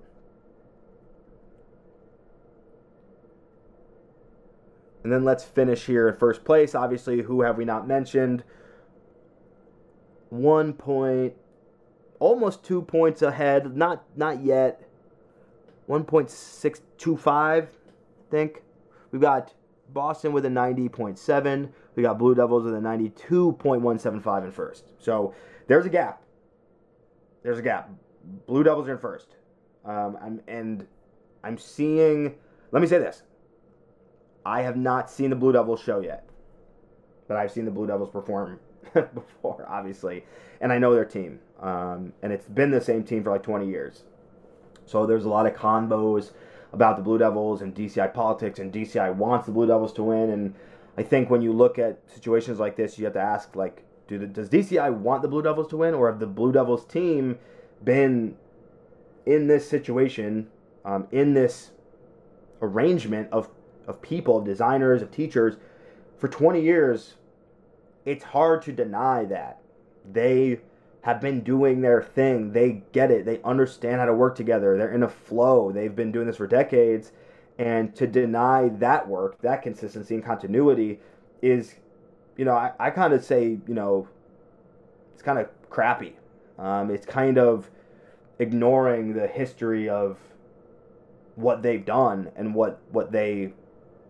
[5.04, 6.76] And then let's finish here in first place.
[6.76, 8.44] Obviously, who have we not mentioned?
[10.30, 11.34] One point
[12.20, 13.76] almost two points ahead.
[13.76, 14.84] Not not yet.
[15.88, 17.68] 1.625, I
[18.30, 18.62] think.
[19.12, 19.54] We've got
[19.94, 21.70] Boston with a 90.7.
[21.98, 24.92] We got Blue Devils with a 92.175 in first.
[25.00, 25.34] So
[25.66, 26.22] there's a gap.
[27.42, 27.90] There's a gap.
[28.46, 29.36] Blue Devils are in first.
[29.84, 30.86] Um, I'm, and
[31.44, 32.36] I'm seeing.
[32.72, 33.24] Let me say this.
[34.46, 36.30] I have not seen the Blue Devils show yet,
[37.28, 38.60] but I've seen the Blue Devils perform
[38.94, 40.24] before, obviously,
[40.62, 41.40] and I know their team.
[41.60, 44.04] Um, and it's been the same team for like 20 years.
[44.86, 46.32] So there's a lot of combos
[46.74, 50.30] about the Blue Devils and DCI politics, and DCI wants the Blue Devils to win.
[50.30, 50.54] And
[50.98, 54.18] I think when you look at situations like this, you have to ask like, do
[54.18, 57.38] the, does DCI want the Blue Devils to win, or have the Blue Devils team
[57.84, 58.36] been
[59.26, 60.48] in this situation,
[60.86, 61.72] um, in this
[62.62, 63.50] arrangement of
[63.86, 65.56] of people, of designers, of teachers,
[66.18, 67.16] for 20 years?
[68.06, 69.62] It's hard to deny that
[70.10, 70.62] they
[71.02, 72.54] have been doing their thing.
[72.54, 73.26] They get it.
[73.26, 74.78] They understand how to work together.
[74.78, 75.72] They're in a flow.
[75.72, 77.12] They've been doing this for decades.
[77.60, 81.00] And to deny that work, that consistency and continuity
[81.42, 81.76] is,
[82.38, 84.08] you know, I, I kind of say, you know,
[85.14, 86.16] it's kind of crappy.
[86.60, 87.70] Um, it's kind of
[88.40, 90.18] ignoring the history of
[91.36, 93.56] what they've done and what, what they, you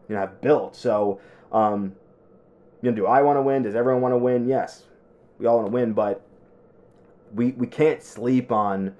[0.09, 0.75] know, have built.
[0.75, 1.95] So, um,
[2.81, 3.63] you know, do I want to win?
[3.63, 4.47] Does everyone want to win?
[4.47, 4.83] Yes,
[5.39, 6.21] we all want to win, but
[7.33, 8.95] we we can't sleep on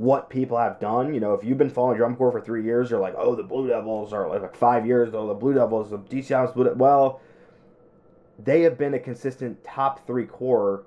[0.00, 1.12] what people have done.
[1.12, 3.42] You know, if you've been following drum corps for three years, you're like, oh, the
[3.42, 5.12] Blue Devils are like five years.
[5.12, 5.26] though.
[5.28, 6.72] the Blue Devils, the DCI Blue.
[6.72, 7.20] Well,
[8.42, 10.86] they have been a consistent top three corps.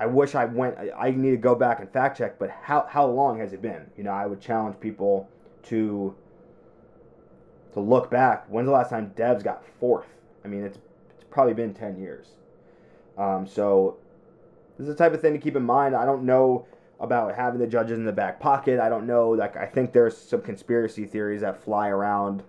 [0.00, 0.76] I wish I went.
[0.98, 3.86] I need to go back and fact check, but how how long has it been?
[3.96, 5.28] You know, I would challenge people
[5.64, 6.16] to
[7.74, 8.44] to look back.
[8.48, 10.08] When's the last time Devs got fourth?
[10.44, 10.78] I mean, it's
[11.14, 12.26] it's probably been ten years.
[13.16, 13.98] Um, so
[14.76, 15.94] this is the type of thing to keep in mind.
[15.94, 16.66] I don't know
[17.02, 18.80] about having the judges in the back pocket.
[18.80, 19.30] I don't know.
[19.30, 22.44] Like I think there's some conspiracy theories that fly around,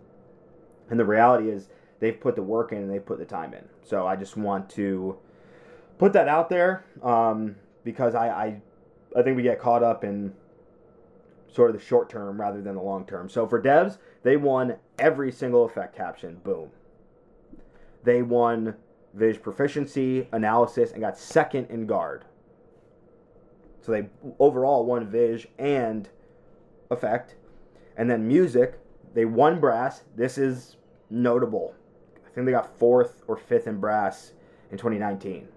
[0.89, 3.67] and the reality is they've put the work in and they've put the time in.
[3.81, 5.17] So I just want to
[5.97, 8.61] put that out there um, because I, I
[9.17, 10.33] I think we get caught up in
[11.47, 13.29] sort of the short term rather than the long term.
[13.29, 16.37] So for devs, they won every single effect caption.
[16.43, 16.69] Boom.
[18.03, 18.75] They won
[19.13, 22.25] Viz proficiency, analysis, and got second in guard.
[23.83, 24.07] So they
[24.39, 26.07] overall won Viz and
[26.89, 27.35] effect.
[27.97, 28.79] And then music,
[29.13, 30.03] they won brass.
[30.15, 30.77] This is
[31.09, 31.75] notable.
[32.25, 34.31] I think they got fourth or fifth in brass
[34.71, 35.49] in 2019.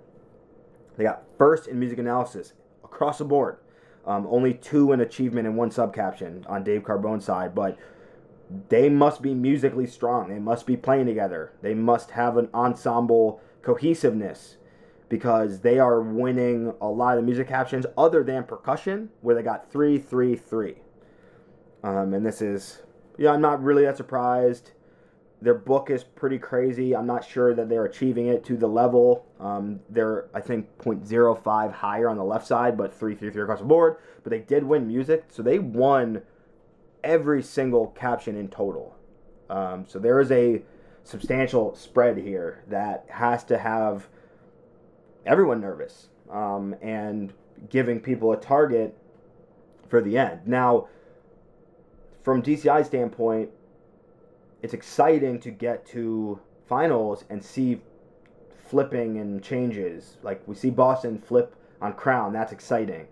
[0.96, 2.52] They got first in music analysis
[2.84, 3.58] across the board.
[4.04, 7.78] Um, only two in achievement and one subcaption on Dave Carbone's side, but
[8.68, 10.28] they must be musically strong.
[10.28, 11.52] They must be playing together.
[11.62, 14.55] They must have an ensemble cohesiveness
[15.08, 19.42] because they are winning a lot of the music captions other than percussion, where they
[19.42, 20.76] got three, three, three.
[21.82, 22.82] Um, and this is,
[23.16, 24.72] yeah, I'm not really that surprised.
[25.40, 26.96] Their book is pretty crazy.
[26.96, 29.26] I'm not sure that they're achieving it to the level.
[29.38, 33.60] Um, they're, I think, 0.05 higher on the left side, but 3 3 3 across
[33.60, 33.98] the board.
[34.24, 36.22] But they did win music, so they won
[37.04, 38.96] every single caption in total.
[39.48, 40.62] Um, so there is a
[41.04, 44.08] substantial spread here that has to have
[45.26, 47.32] everyone nervous um, and
[47.68, 48.96] giving people a target
[49.88, 50.40] for the end.
[50.46, 50.88] Now,
[52.22, 53.50] from DCI standpoint,
[54.62, 57.80] it's exciting to get to finals and see
[58.68, 60.16] flipping and changes.
[60.22, 63.06] Like we see Boston flip on Crown, that's exciting.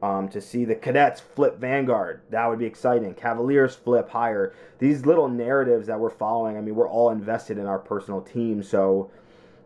[0.00, 3.14] Um, to see the cadets flip Vanguard, that would be exciting.
[3.14, 4.54] Cavaliers flip higher.
[4.78, 8.62] These little narratives that we're following, I mean, we're all invested in our personal team,
[8.62, 9.10] so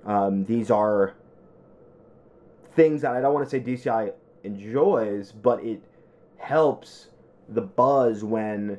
[0.07, 1.12] um, these are
[2.74, 4.12] things that I don't want to say DCI
[4.44, 5.82] enjoys, but it
[6.38, 7.08] helps
[7.48, 8.78] the buzz when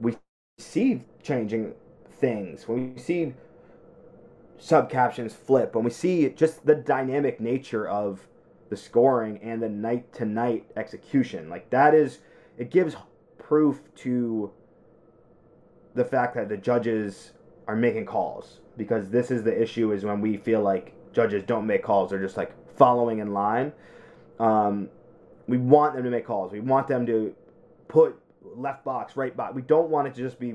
[0.00, 0.16] we
[0.58, 1.74] see changing
[2.20, 3.34] things, when we see
[4.58, 8.26] sub captions flip, when we see just the dynamic nature of
[8.70, 11.48] the scoring and the night to night execution.
[11.48, 12.18] Like that is,
[12.58, 12.96] it gives
[13.38, 14.50] proof to
[15.94, 17.32] the fact that the judges
[17.66, 21.66] are making calls because this is the issue is when we feel like judges don't
[21.66, 23.72] make calls they're just like following in line
[24.38, 24.88] um,
[25.46, 27.34] we want them to make calls we want them to
[27.88, 28.16] put
[28.56, 30.54] left box right box we don't want it to just be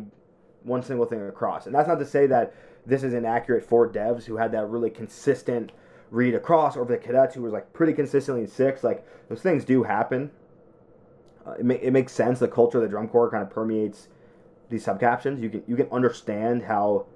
[0.64, 2.54] one single thing across and that's not to say that
[2.86, 5.72] this is inaccurate for devs who had that really consistent
[6.14, 8.84] read across, or the cadets who was like pretty consistently in six.
[8.84, 10.32] Like those things do happen.
[11.46, 12.40] Uh, it, ma- it makes sense.
[12.40, 14.08] The culture of the drum corps kind of permeates
[14.70, 15.42] these subcaptions.
[15.42, 17.08] You can you can understand how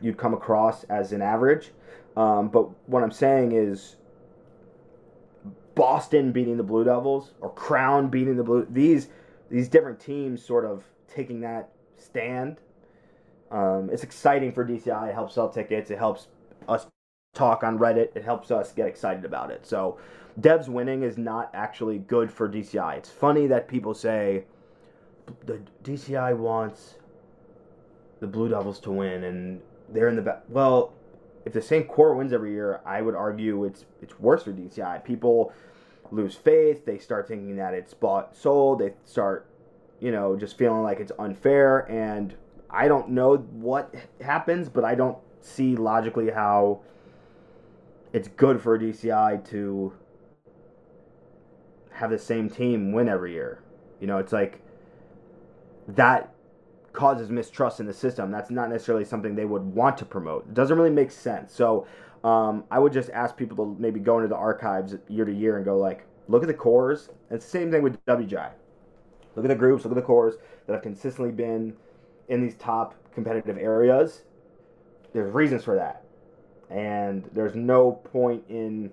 [0.00, 1.72] you'd come across as an average.
[2.16, 3.96] Um, but what I'm saying is
[5.78, 9.08] Boston beating the Blue Devils or Crown beating the Blue these
[9.48, 12.56] these different teams sort of taking that stand.
[13.52, 15.10] Um, it's exciting for DCI.
[15.10, 15.90] It helps sell tickets.
[15.90, 16.26] It helps
[16.68, 16.86] us
[17.32, 18.14] talk on Reddit.
[18.16, 19.64] It helps us get excited about it.
[19.64, 19.98] So,
[20.40, 22.98] Devs winning is not actually good for DCI.
[22.98, 24.44] It's funny that people say
[25.46, 26.96] the DCI wants
[28.20, 30.42] the Blue Devils to win and they're in the back.
[30.48, 30.92] Well,
[31.44, 35.02] if the same corps wins every year, I would argue it's it's worse for DCI.
[35.04, 35.52] People
[36.12, 36.84] lose faith.
[36.84, 38.80] They start thinking that it's bought sold.
[38.80, 39.48] They start,
[40.00, 41.80] you know, just feeling like it's unfair.
[41.90, 42.34] And
[42.70, 46.80] I don't know what happens, but I don't see logically how
[48.12, 49.92] it's good for DCI to
[51.92, 53.62] have the same team win every year.
[54.00, 54.62] You know, it's like
[55.88, 56.34] that
[56.92, 58.30] causes mistrust in the system.
[58.30, 60.46] That's not necessarily something they would want to promote.
[60.46, 61.52] It doesn't really make sense.
[61.52, 61.86] So
[62.24, 65.56] um, I would just ask people to maybe go into the archives year to year
[65.56, 67.10] and go like, look at the corps.
[67.30, 68.50] It's the same thing with WGI.
[69.36, 70.34] Look at the groups, look at the corps
[70.66, 71.74] that have consistently been
[72.28, 74.22] in these top competitive areas.
[75.12, 76.02] There's reasons for that
[76.70, 78.90] and there's no point in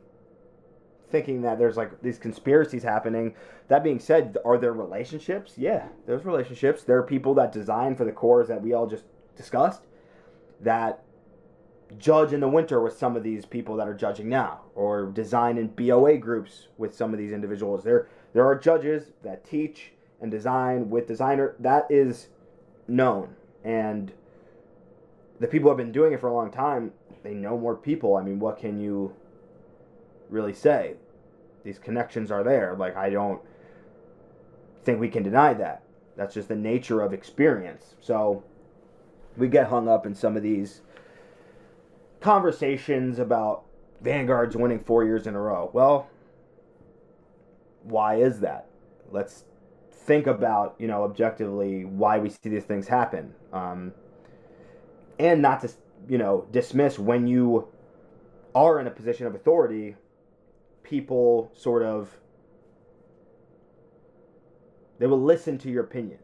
[1.11, 3.35] thinking that there's like these conspiracies happening.
[3.67, 5.53] That being said, are there relationships?
[5.57, 6.83] Yeah, there's relationships.
[6.83, 9.03] There are people that design for the corps that we all just
[9.35, 9.81] discussed
[10.61, 11.03] that
[11.97, 15.57] judge in the winter with some of these people that are judging now, or design
[15.57, 17.83] in BOA groups with some of these individuals.
[17.83, 21.55] There, there are judges that teach and design with designer.
[21.59, 22.27] That is
[22.87, 24.11] known, and
[25.39, 26.93] the people have been doing it for a long time
[27.25, 28.15] they know more people.
[28.15, 29.13] I mean, what can you
[30.29, 30.93] really say?
[31.63, 32.75] These connections are there.
[32.77, 33.41] Like, I don't
[34.83, 35.81] think we can deny that.
[36.15, 37.95] That's just the nature of experience.
[37.99, 38.43] So,
[39.35, 40.81] we get hung up in some of these
[42.25, 43.65] conversations about
[44.01, 45.69] Vanguard's winning four years in a row.
[45.73, 46.09] Well,
[47.83, 48.67] why is that?
[49.11, 49.43] Let's
[49.91, 53.31] think about, you know, objectively why we see these things happen.
[53.53, 53.93] Um,
[55.19, 55.69] and not to
[56.09, 57.67] you know, dismiss when you
[58.55, 59.95] are in a position of authority,
[60.81, 62.09] people sort of
[64.97, 66.17] they will listen to your opinion.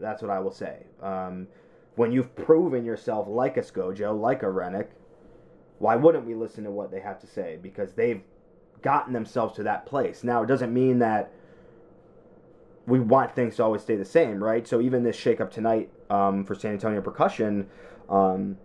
[0.00, 0.86] That's what I will say.
[1.02, 1.48] Um,
[1.96, 4.90] when you've proven yourself like a Scojo, like a Rennick,
[5.84, 7.58] why wouldn't we listen to what they have to say?
[7.60, 8.22] Because they've
[8.80, 10.24] gotten themselves to that place.
[10.24, 11.30] Now, it doesn't mean that
[12.86, 14.66] we want things to always stay the same, right?
[14.66, 17.68] So even this shakeup tonight um, for San Antonio percussion,
[18.08, 18.56] um,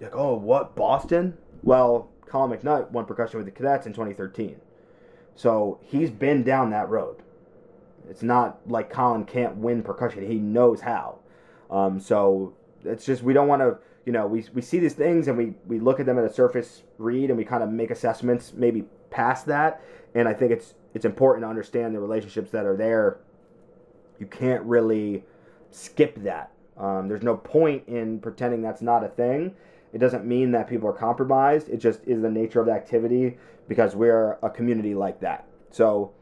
[0.00, 1.36] like, oh, what Boston?
[1.64, 4.60] Well, Colin McNutt won percussion with the Cadets in 2013,
[5.34, 7.16] so he's been down that road.
[8.08, 11.18] It's not like Colin can't win percussion; he knows how.
[11.72, 12.54] Um, so
[12.84, 15.54] it's just we don't want to, you know, we, we see these things and we
[15.66, 18.84] we look at them at a surface read and we kind of make assessments maybe
[19.10, 19.80] past that.
[20.14, 23.18] And I think it's it's important to understand the relationships that are there.
[24.18, 25.24] You can't really
[25.70, 26.52] skip that.
[26.76, 29.54] Um, there's no point in pretending that's not a thing.
[29.92, 31.68] It doesn't mean that people are compromised.
[31.68, 33.38] It just is the nature of the activity
[33.68, 35.46] because we're a community like that.
[35.70, 36.12] So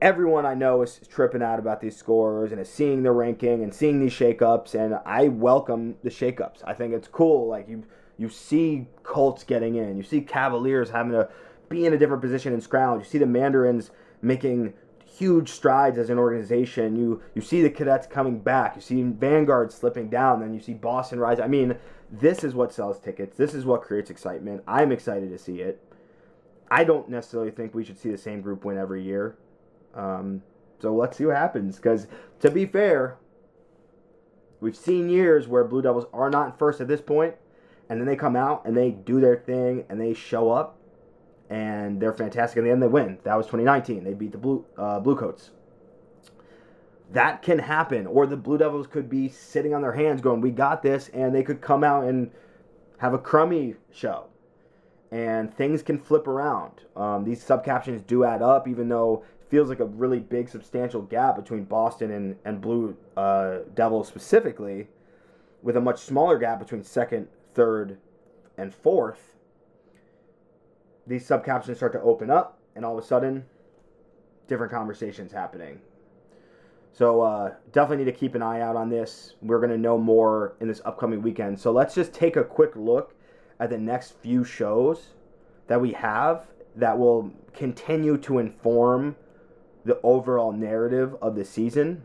[0.00, 3.74] everyone I know is tripping out about these scores and is seeing the ranking and
[3.74, 6.62] seeing these shakeups, and I welcome the shakeups.
[6.64, 7.48] I think it's cool.
[7.48, 7.84] Like you,
[8.16, 11.28] you see Colts getting in, you see Cavaliers having to
[11.68, 13.04] be in a different position in scrounge.
[13.04, 13.90] You see the Mandarins
[14.22, 14.74] making
[15.04, 16.96] huge strides as an organization.
[16.96, 18.76] You you see the cadets coming back.
[18.76, 20.40] You see Vanguard slipping down.
[20.40, 21.40] Then you see Boston rise.
[21.40, 21.76] I mean,
[22.10, 23.36] this is what sells tickets.
[23.36, 24.62] This is what creates excitement.
[24.66, 25.82] I'm excited to see it.
[26.70, 29.36] I don't necessarily think we should see the same group win every year.
[29.94, 30.42] Um,
[30.80, 31.76] so let's see what happens.
[31.76, 32.06] Because
[32.40, 33.16] to be fair,
[34.60, 37.34] we've seen years where Blue Devils are not first at this point,
[37.88, 40.78] and then they come out and they do their thing and they show up,
[41.48, 42.58] and they're fantastic.
[42.58, 43.18] In the end, they win.
[43.24, 44.04] That was 2019.
[44.04, 45.50] They beat the Blue uh, Bluecoats.
[47.12, 50.52] That can happen, or the Blue Devils could be sitting on their hands, going, "We
[50.52, 52.30] got this," and they could come out and
[52.98, 54.26] have a crummy show
[55.10, 56.82] and things can flip around.
[56.96, 61.02] Um, these subcaptions do add up, even though it feels like a really big, substantial
[61.02, 64.88] gap between Boston and, and Blue uh, Devils specifically,
[65.62, 67.98] with a much smaller gap between second, third,
[68.56, 69.36] and fourth.
[71.06, 73.44] These subcaptions start to open up, and all of a sudden,
[74.46, 75.80] different conversations happening.
[76.92, 79.34] So uh, definitely need to keep an eye out on this.
[79.42, 81.58] We're going to know more in this upcoming weekend.
[81.58, 83.14] So let's just take a quick look
[83.60, 85.10] at the next few shows
[85.68, 89.14] that we have that will continue to inform
[89.84, 92.02] the overall narrative of the season,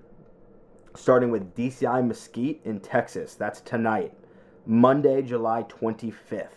[0.96, 3.36] starting with DCI Mesquite in Texas.
[3.36, 4.14] That's tonight,
[4.66, 6.50] Monday, July 25th.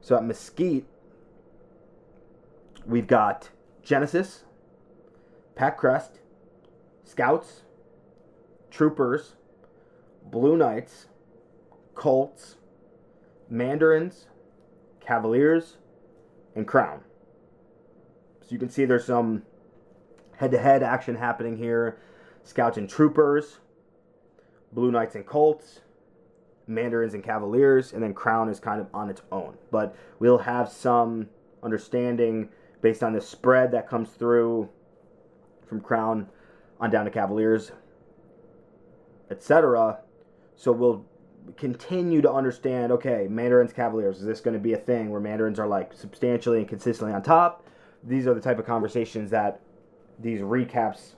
[0.00, 0.86] So at Mesquite,
[2.86, 3.50] we've got
[3.82, 4.44] Genesis,
[5.54, 6.20] Pac Crest,
[7.04, 7.62] Scouts,
[8.70, 9.34] Troopers,
[10.24, 11.06] Blue Knights,
[11.94, 12.56] Colts,
[13.48, 14.26] Mandarins,
[15.00, 15.76] Cavaliers,
[16.54, 17.02] and Crown.
[18.40, 19.42] So you can see there's some
[20.36, 21.98] head-to-head action happening here.
[22.42, 23.58] Scouts and Troopers,
[24.72, 25.80] Blue Knights and Colts,
[26.66, 29.58] Mandarins and Cavaliers, and then Crown is kind of on its own.
[29.70, 31.28] But we'll have some
[31.62, 32.48] understanding
[32.80, 34.68] based on the spread that comes through
[35.66, 36.28] from Crown
[36.80, 37.72] on down to Cavaliers,
[39.30, 39.98] etc.
[40.60, 41.06] So we'll
[41.56, 45.58] continue to understand okay, Mandarins Cavaliers, is this going to be a thing where Mandarins
[45.58, 47.64] are like substantially and consistently on top?
[48.04, 49.62] These are the type of conversations that
[50.18, 51.14] these recaps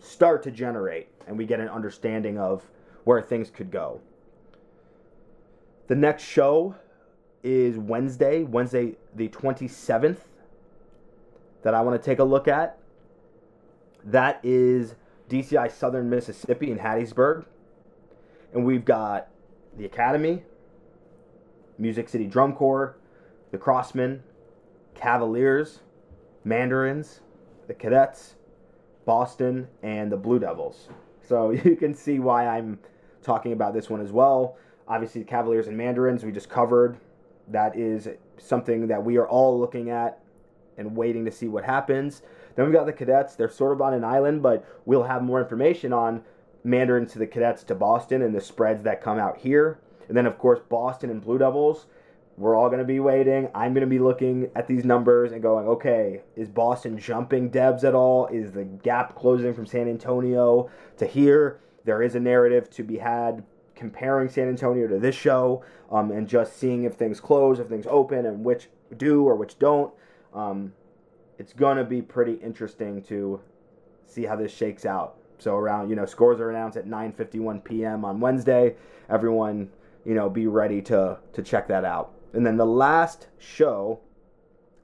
[0.00, 2.62] start to generate, and we get an understanding of
[3.04, 4.02] where things could go.
[5.86, 6.74] The next show
[7.42, 10.18] is Wednesday, Wednesday the 27th,
[11.62, 12.78] that I want to take a look at.
[14.04, 14.96] That is
[15.30, 17.46] DCI Southern Mississippi in Hattiesburg.
[18.52, 19.28] And we've got
[19.76, 20.42] the Academy,
[21.78, 22.96] Music City Drum Corps,
[23.50, 24.20] the Crossmen,
[24.94, 25.80] Cavaliers,
[26.44, 27.20] Mandarins,
[27.66, 28.34] the Cadets,
[29.04, 30.88] Boston, and the Blue Devils.
[31.22, 32.78] So you can see why I'm
[33.22, 34.56] talking about this one as well.
[34.88, 36.98] Obviously, the Cavaliers and Mandarins we just covered.
[37.48, 40.18] That is something that we are all looking at
[40.76, 42.22] and waiting to see what happens.
[42.54, 43.34] Then we've got the Cadets.
[43.34, 46.22] They're sort of on an island, but we'll have more information on
[46.64, 49.78] Mandarins to the Cadets to Boston and the spreads that come out here.
[50.08, 51.86] And then, of course, Boston and Blue Devils.
[52.38, 53.50] We're all going to be waiting.
[53.54, 57.84] I'm going to be looking at these numbers and going, okay, is Boston jumping Devs
[57.84, 58.26] at all?
[58.28, 61.60] Is the gap closing from San Antonio to here?
[61.84, 63.44] There is a narrative to be had
[63.74, 67.86] comparing San Antonio to this show um, and just seeing if things close, if things
[67.88, 69.92] open, and which do or which don't.
[70.32, 70.72] Um,
[71.38, 73.40] it's going to be pretty interesting to
[74.06, 75.16] see how this shakes out.
[75.42, 78.04] So around, you know, scores are announced at 9:51 p.m.
[78.04, 78.76] on Wednesday.
[79.10, 79.70] Everyone,
[80.04, 82.14] you know, be ready to to check that out.
[82.32, 84.00] And then the last show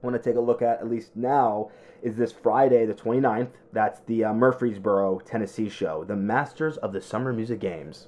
[0.03, 1.71] I want to take a look at at least now
[2.03, 3.51] is this Friday the 29th.
[3.73, 8.07] That's the uh, Murfreesboro, Tennessee show, the Masters of the Summer Music Games.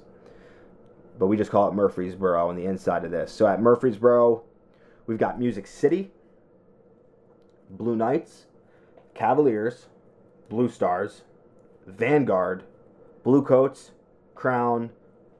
[1.19, 3.31] But we just call it Murfreesboro on the inside of this.
[3.31, 4.43] So at Murfreesboro,
[5.05, 6.11] we've got Music City,
[7.69, 8.45] Blue Knights,
[9.13, 9.87] Cavaliers,
[10.47, 11.23] Blue Stars,
[11.85, 12.63] Vanguard,
[13.23, 13.91] Bluecoats,
[14.35, 14.91] Crown,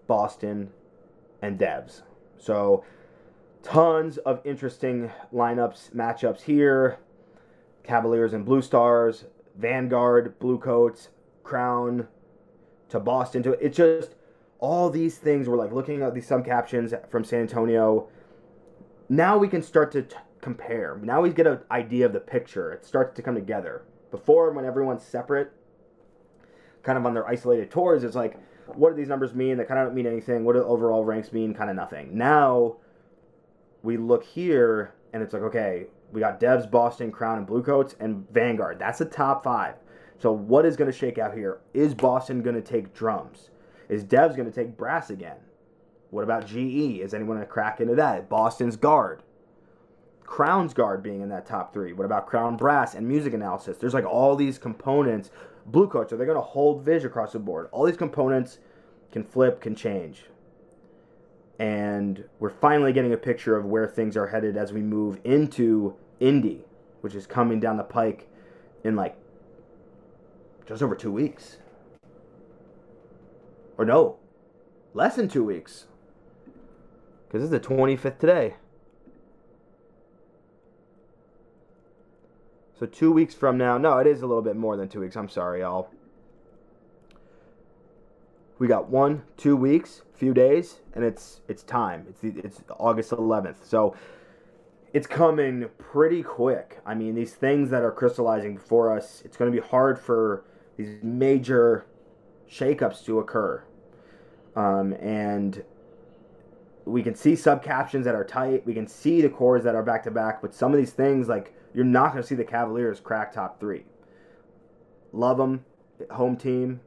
[0.08, 0.72] Boston,
[1.42, 2.02] and Devs.
[2.38, 2.84] So
[3.64, 7.00] tons of interesting lineups, matchups here.
[7.84, 9.26] Cavaliers and Blue Stars,
[9.58, 11.10] Vanguard, Bluecoats,
[11.44, 12.08] Crown
[12.90, 14.16] to Boston to it's just
[14.60, 18.08] all these things we're like looking at these some captions from San Antonio.
[19.10, 21.00] Now we can start to t- compare.
[21.02, 22.72] Now we get an idea of the picture.
[22.72, 23.84] It starts to come together.
[24.12, 25.52] Before when everyone's separate,
[26.84, 28.38] kind of on their isolated tours, it's like
[28.76, 29.58] what do these numbers mean?
[29.58, 30.44] They kind of don't mean anything.
[30.44, 31.54] What do overall ranks mean?
[31.54, 32.18] Kind of nothing.
[32.18, 32.78] Now
[33.84, 38.30] we look here and it's like, okay, we got Devs, Boston, Crown, and Bluecoats, and
[38.32, 38.80] Vanguard.
[38.80, 39.76] That's the top five.
[40.20, 41.62] So what is going to shake out here?
[41.74, 43.50] Is Boston going to take drums?
[43.90, 45.38] Is Devs going to take brass again?
[46.12, 47.00] What about GE?
[47.00, 48.30] Is anyone going to crack into that?
[48.30, 49.24] Boston's guard.
[50.24, 51.92] Crown's guard being in that top three.
[51.92, 53.78] What about Crown Brass and music analysis?
[53.78, 55.30] There's like all these components.
[55.66, 57.70] Blue coats, are they going to hold Viz across the board?
[57.72, 58.60] All these components
[59.12, 60.26] can flip, can change
[61.62, 65.96] and we're finally getting a picture of where things are headed as we move into
[66.20, 66.64] Indy,
[67.02, 68.28] which is coming down the pike
[68.84, 69.16] in like
[70.66, 71.58] just over two weeks.
[73.78, 74.18] Or no,
[74.96, 75.86] less than two weeks.
[77.28, 78.56] Because it's the 25th today.
[82.82, 85.16] So two weeks from now, no, it is a little bit more than two weeks.
[85.16, 85.92] I'm sorry, y'all.
[88.58, 92.08] We got one, two weeks few days, and it's it's time.
[92.10, 93.96] It's the, it's August 11th, so
[94.94, 96.80] it's coming pretty quick.
[96.84, 100.44] I mean, these things that are crystallizing before us, it's going to be hard for
[100.76, 101.86] these major
[102.50, 103.64] shakeups to occur,
[104.56, 105.64] um, and
[106.86, 108.66] we can see sub captions that are tight.
[108.66, 111.28] We can see the corps that are back to back, but some of these things,
[111.28, 113.86] like you're not going to see the Cavaliers crack top three.
[115.14, 115.66] Love them,
[116.12, 116.82] home team.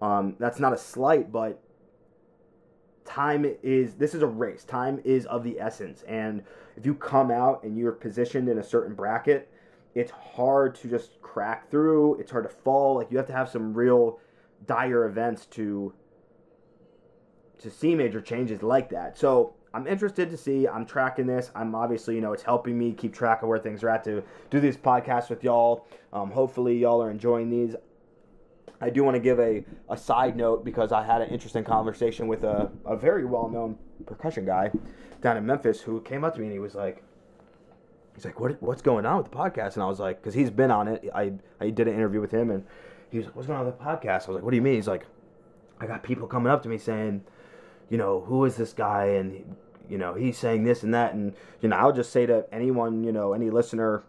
[0.00, 1.62] Um, that's not a slight, but
[3.04, 4.64] time is this is a race.
[4.64, 6.02] Time is of the essence.
[6.06, 6.42] And
[6.76, 9.50] if you come out and you're positioned in a certain bracket,
[9.94, 12.16] it's hard to just crack through.
[12.20, 12.96] It's hard to fall.
[12.96, 14.18] Like you have to have some real
[14.66, 15.94] dire events to
[17.58, 19.16] to see major changes like that.
[19.16, 20.66] So I'm interested to see.
[20.66, 21.50] I'm tracking this.
[21.54, 24.22] I'm obviously, you know, it's helping me keep track of where things are at to
[24.48, 25.86] do these podcasts with y'all.
[26.14, 27.76] Um, hopefully, y'all are enjoying these.
[28.80, 32.26] I do want to give a, a side note because I had an interesting conversation
[32.26, 34.70] with a, a very well known percussion guy
[35.20, 37.02] down in Memphis who came up to me and he was like,
[38.14, 39.74] he's like, what, what's going on with the podcast?
[39.74, 41.04] And I was like, because he's been on it.
[41.14, 42.64] I, I did an interview with him and
[43.10, 44.06] he was like, what's going on with the podcast?
[44.06, 44.76] I was like, what do you mean?
[44.76, 45.04] He's like,
[45.80, 47.24] I got people coming up to me saying,
[47.90, 49.04] you know, who is this guy?
[49.06, 49.56] And,
[49.88, 51.14] you know, he's saying this and that.
[51.14, 54.02] And, you know, I'll just say to anyone, you know, any listener,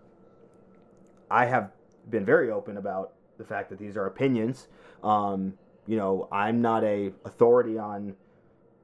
[1.30, 1.72] I have
[2.10, 4.68] been very open about the fact that these are opinions.
[5.04, 5.54] Um,
[5.86, 8.16] you know, I'm not a authority on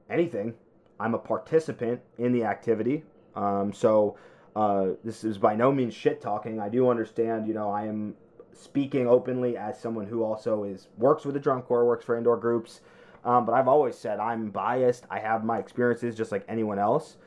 [0.09, 0.53] anything.
[0.99, 3.03] I'm a participant in the activity.
[3.35, 4.17] Um, so
[4.55, 6.59] uh, this is by no means shit talking.
[6.59, 7.47] I do understand.
[7.47, 8.15] You know, I am
[8.53, 12.37] speaking openly as someone who also is works with the drum corps, works for indoor
[12.37, 12.81] groups.
[13.25, 15.05] Um, but I've always said I'm biased.
[15.09, 17.17] I have my experiences just like anyone else.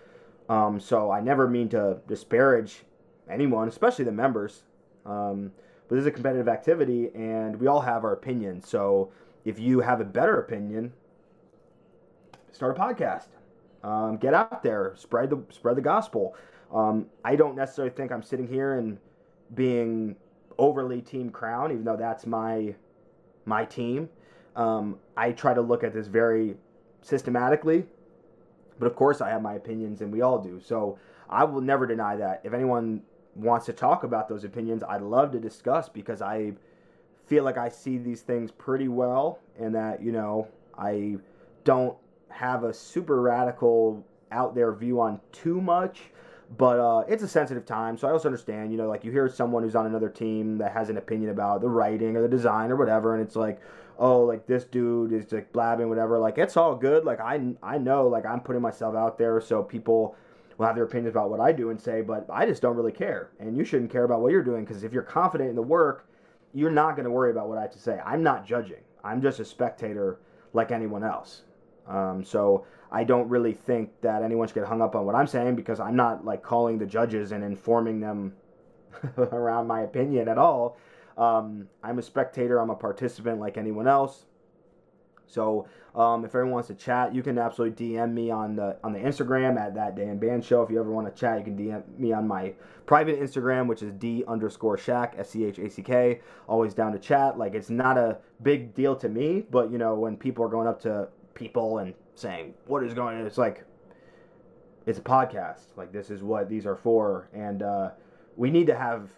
[0.48, 2.84] Um, so I never mean to disparage
[3.30, 4.62] anyone, especially the members.
[5.04, 5.52] Um,
[5.88, 8.68] but this is a competitive activity, and we all have our opinions.
[8.68, 9.10] So
[9.44, 10.92] if you have a better opinion,
[12.52, 13.28] start a podcast.
[13.84, 16.34] Um, get out there, spread the spread the gospel.
[16.74, 18.98] Um, I don't necessarily think I'm sitting here and
[19.54, 20.16] being
[20.58, 22.74] overly team crown, even though that's my
[23.44, 24.08] my team.
[24.56, 26.56] Um, I try to look at this very
[27.02, 27.84] systematically,
[28.78, 30.60] but of course I have my opinions, and we all do.
[30.60, 30.98] So
[31.28, 32.40] I will never deny that.
[32.42, 33.02] If anyone
[33.34, 36.52] wants to talk about those opinions, I'd love to discuss because I
[37.26, 40.48] feel like I see these things pretty well and that, you know,
[40.78, 41.16] I
[41.64, 41.96] don't
[42.28, 46.00] have a super radical out there view on too much.
[46.56, 48.70] But uh, it's a sensitive time, so I also understand.
[48.70, 51.60] You know, like you hear someone who's on another team that has an opinion about
[51.60, 53.60] the writing or the design or whatever, and it's like,
[53.98, 56.18] oh, like this dude is like blabbing whatever.
[56.18, 57.04] Like it's all good.
[57.04, 60.16] Like I I know like I'm putting myself out there, so people
[60.58, 62.92] will have their opinions about what I do and say, but I just don't really
[62.92, 63.30] care.
[63.38, 66.08] And you shouldn't care about what you're doing because if you're confident in the work,
[66.54, 68.00] you're not going to worry about what I have to say.
[68.04, 68.80] I'm not judging.
[69.04, 70.18] I'm just a spectator
[70.52, 71.42] like anyone else.
[71.86, 75.26] Um, so I don't really think that anyone should get hung up on what I'm
[75.26, 78.34] saying because I'm not like calling the judges and informing them
[79.18, 80.78] around my opinion at all.
[81.16, 82.58] Um, I'm a spectator.
[82.58, 84.26] I'm a participant like anyone else.
[85.26, 88.92] So um, if everyone wants to chat, you can absolutely DM me on the on
[88.92, 90.62] the Instagram at that Dan Band Show.
[90.62, 92.52] If you ever want to chat, you can DM me on my
[92.86, 96.20] private Instagram, which is D underscore Shack S C H A C K.
[96.48, 97.38] Always down to chat.
[97.38, 100.68] Like it's not a big deal to me, but you know when people are going
[100.68, 103.64] up to people and saying what is going on, it's like
[104.86, 105.76] it's a podcast.
[105.76, 107.90] Like this is what these are for, and uh,
[108.36, 109.10] we need to have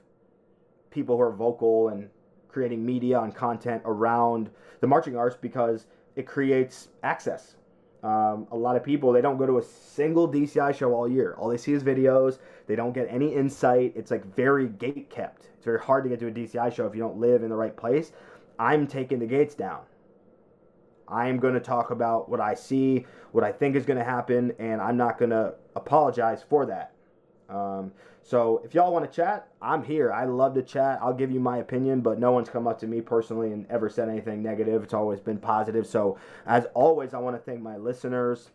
[0.99, 2.11] people who are vocal and
[2.49, 5.87] creating media and content around the marching arts because
[6.17, 7.55] it creates access.
[8.03, 11.37] Um, a lot of people they don't go to a single DCI show all year.
[11.39, 12.39] All they see is videos.
[12.67, 13.93] They don't get any insight.
[13.95, 15.51] It's like very gate kept.
[15.57, 17.57] It's very hard to get to a DCI show if you don't live in the
[17.57, 18.11] right place.
[18.59, 19.83] I'm taking the gates down.
[21.07, 24.05] I am going to talk about what I see, what I think is going to
[24.05, 26.93] happen, and I'm not going to apologize for that.
[27.49, 27.93] Um,
[28.23, 30.13] so if y'all want to chat, I'm here.
[30.13, 30.99] I love to chat.
[31.01, 33.89] I'll give you my opinion, but no one's come up to me personally and ever
[33.89, 34.83] said anything negative.
[34.83, 35.87] It's always been positive.
[35.87, 38.51] So as always, I want to thank my listeners.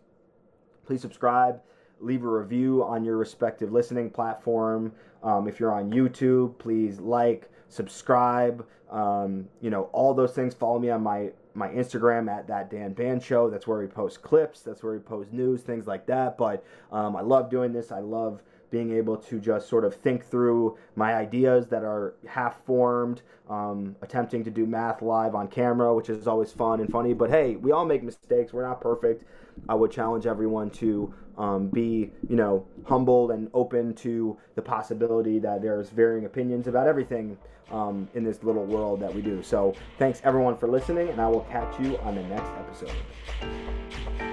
[0.85, 1.61] Please subscribe,
[1.99, 4.91] leave a review on your respective listening platform.
[5.23, 8.65] Um, if you're on YouTube, please like, subscribe.
[8.91, 10.53] Um, you know all those things.
[10.53, 13.49] Follow me on my my Instagram at that Dan Band Show.
[13.49, 14.61] That's where we post clips.
[14.61, 16.37] That's where we post news, things like that.
[16.37, 17.91] But um, I love doing this.
[17.91, 18.41] I love
[18.73, 23.95] being able to just sort of think through my ideas that are half formed, um,
[24.01, 27.13] attempting to do math live on camera, which is always fun and funny.
[27.13, 28.51] But hey, we all make mistakes.
[28.51, 29.25] We're not perfect.
[29.69, 35.37] I would challenge everyone to um, be, you know, humbled and open to the possibility
[35.37, 37.37] that there's varying opinions about everything
[37.71, 39.43] um, in this little world that we do.
[39.43, 44.32] So thanks everyone for listening, and I will catch you on the next episode.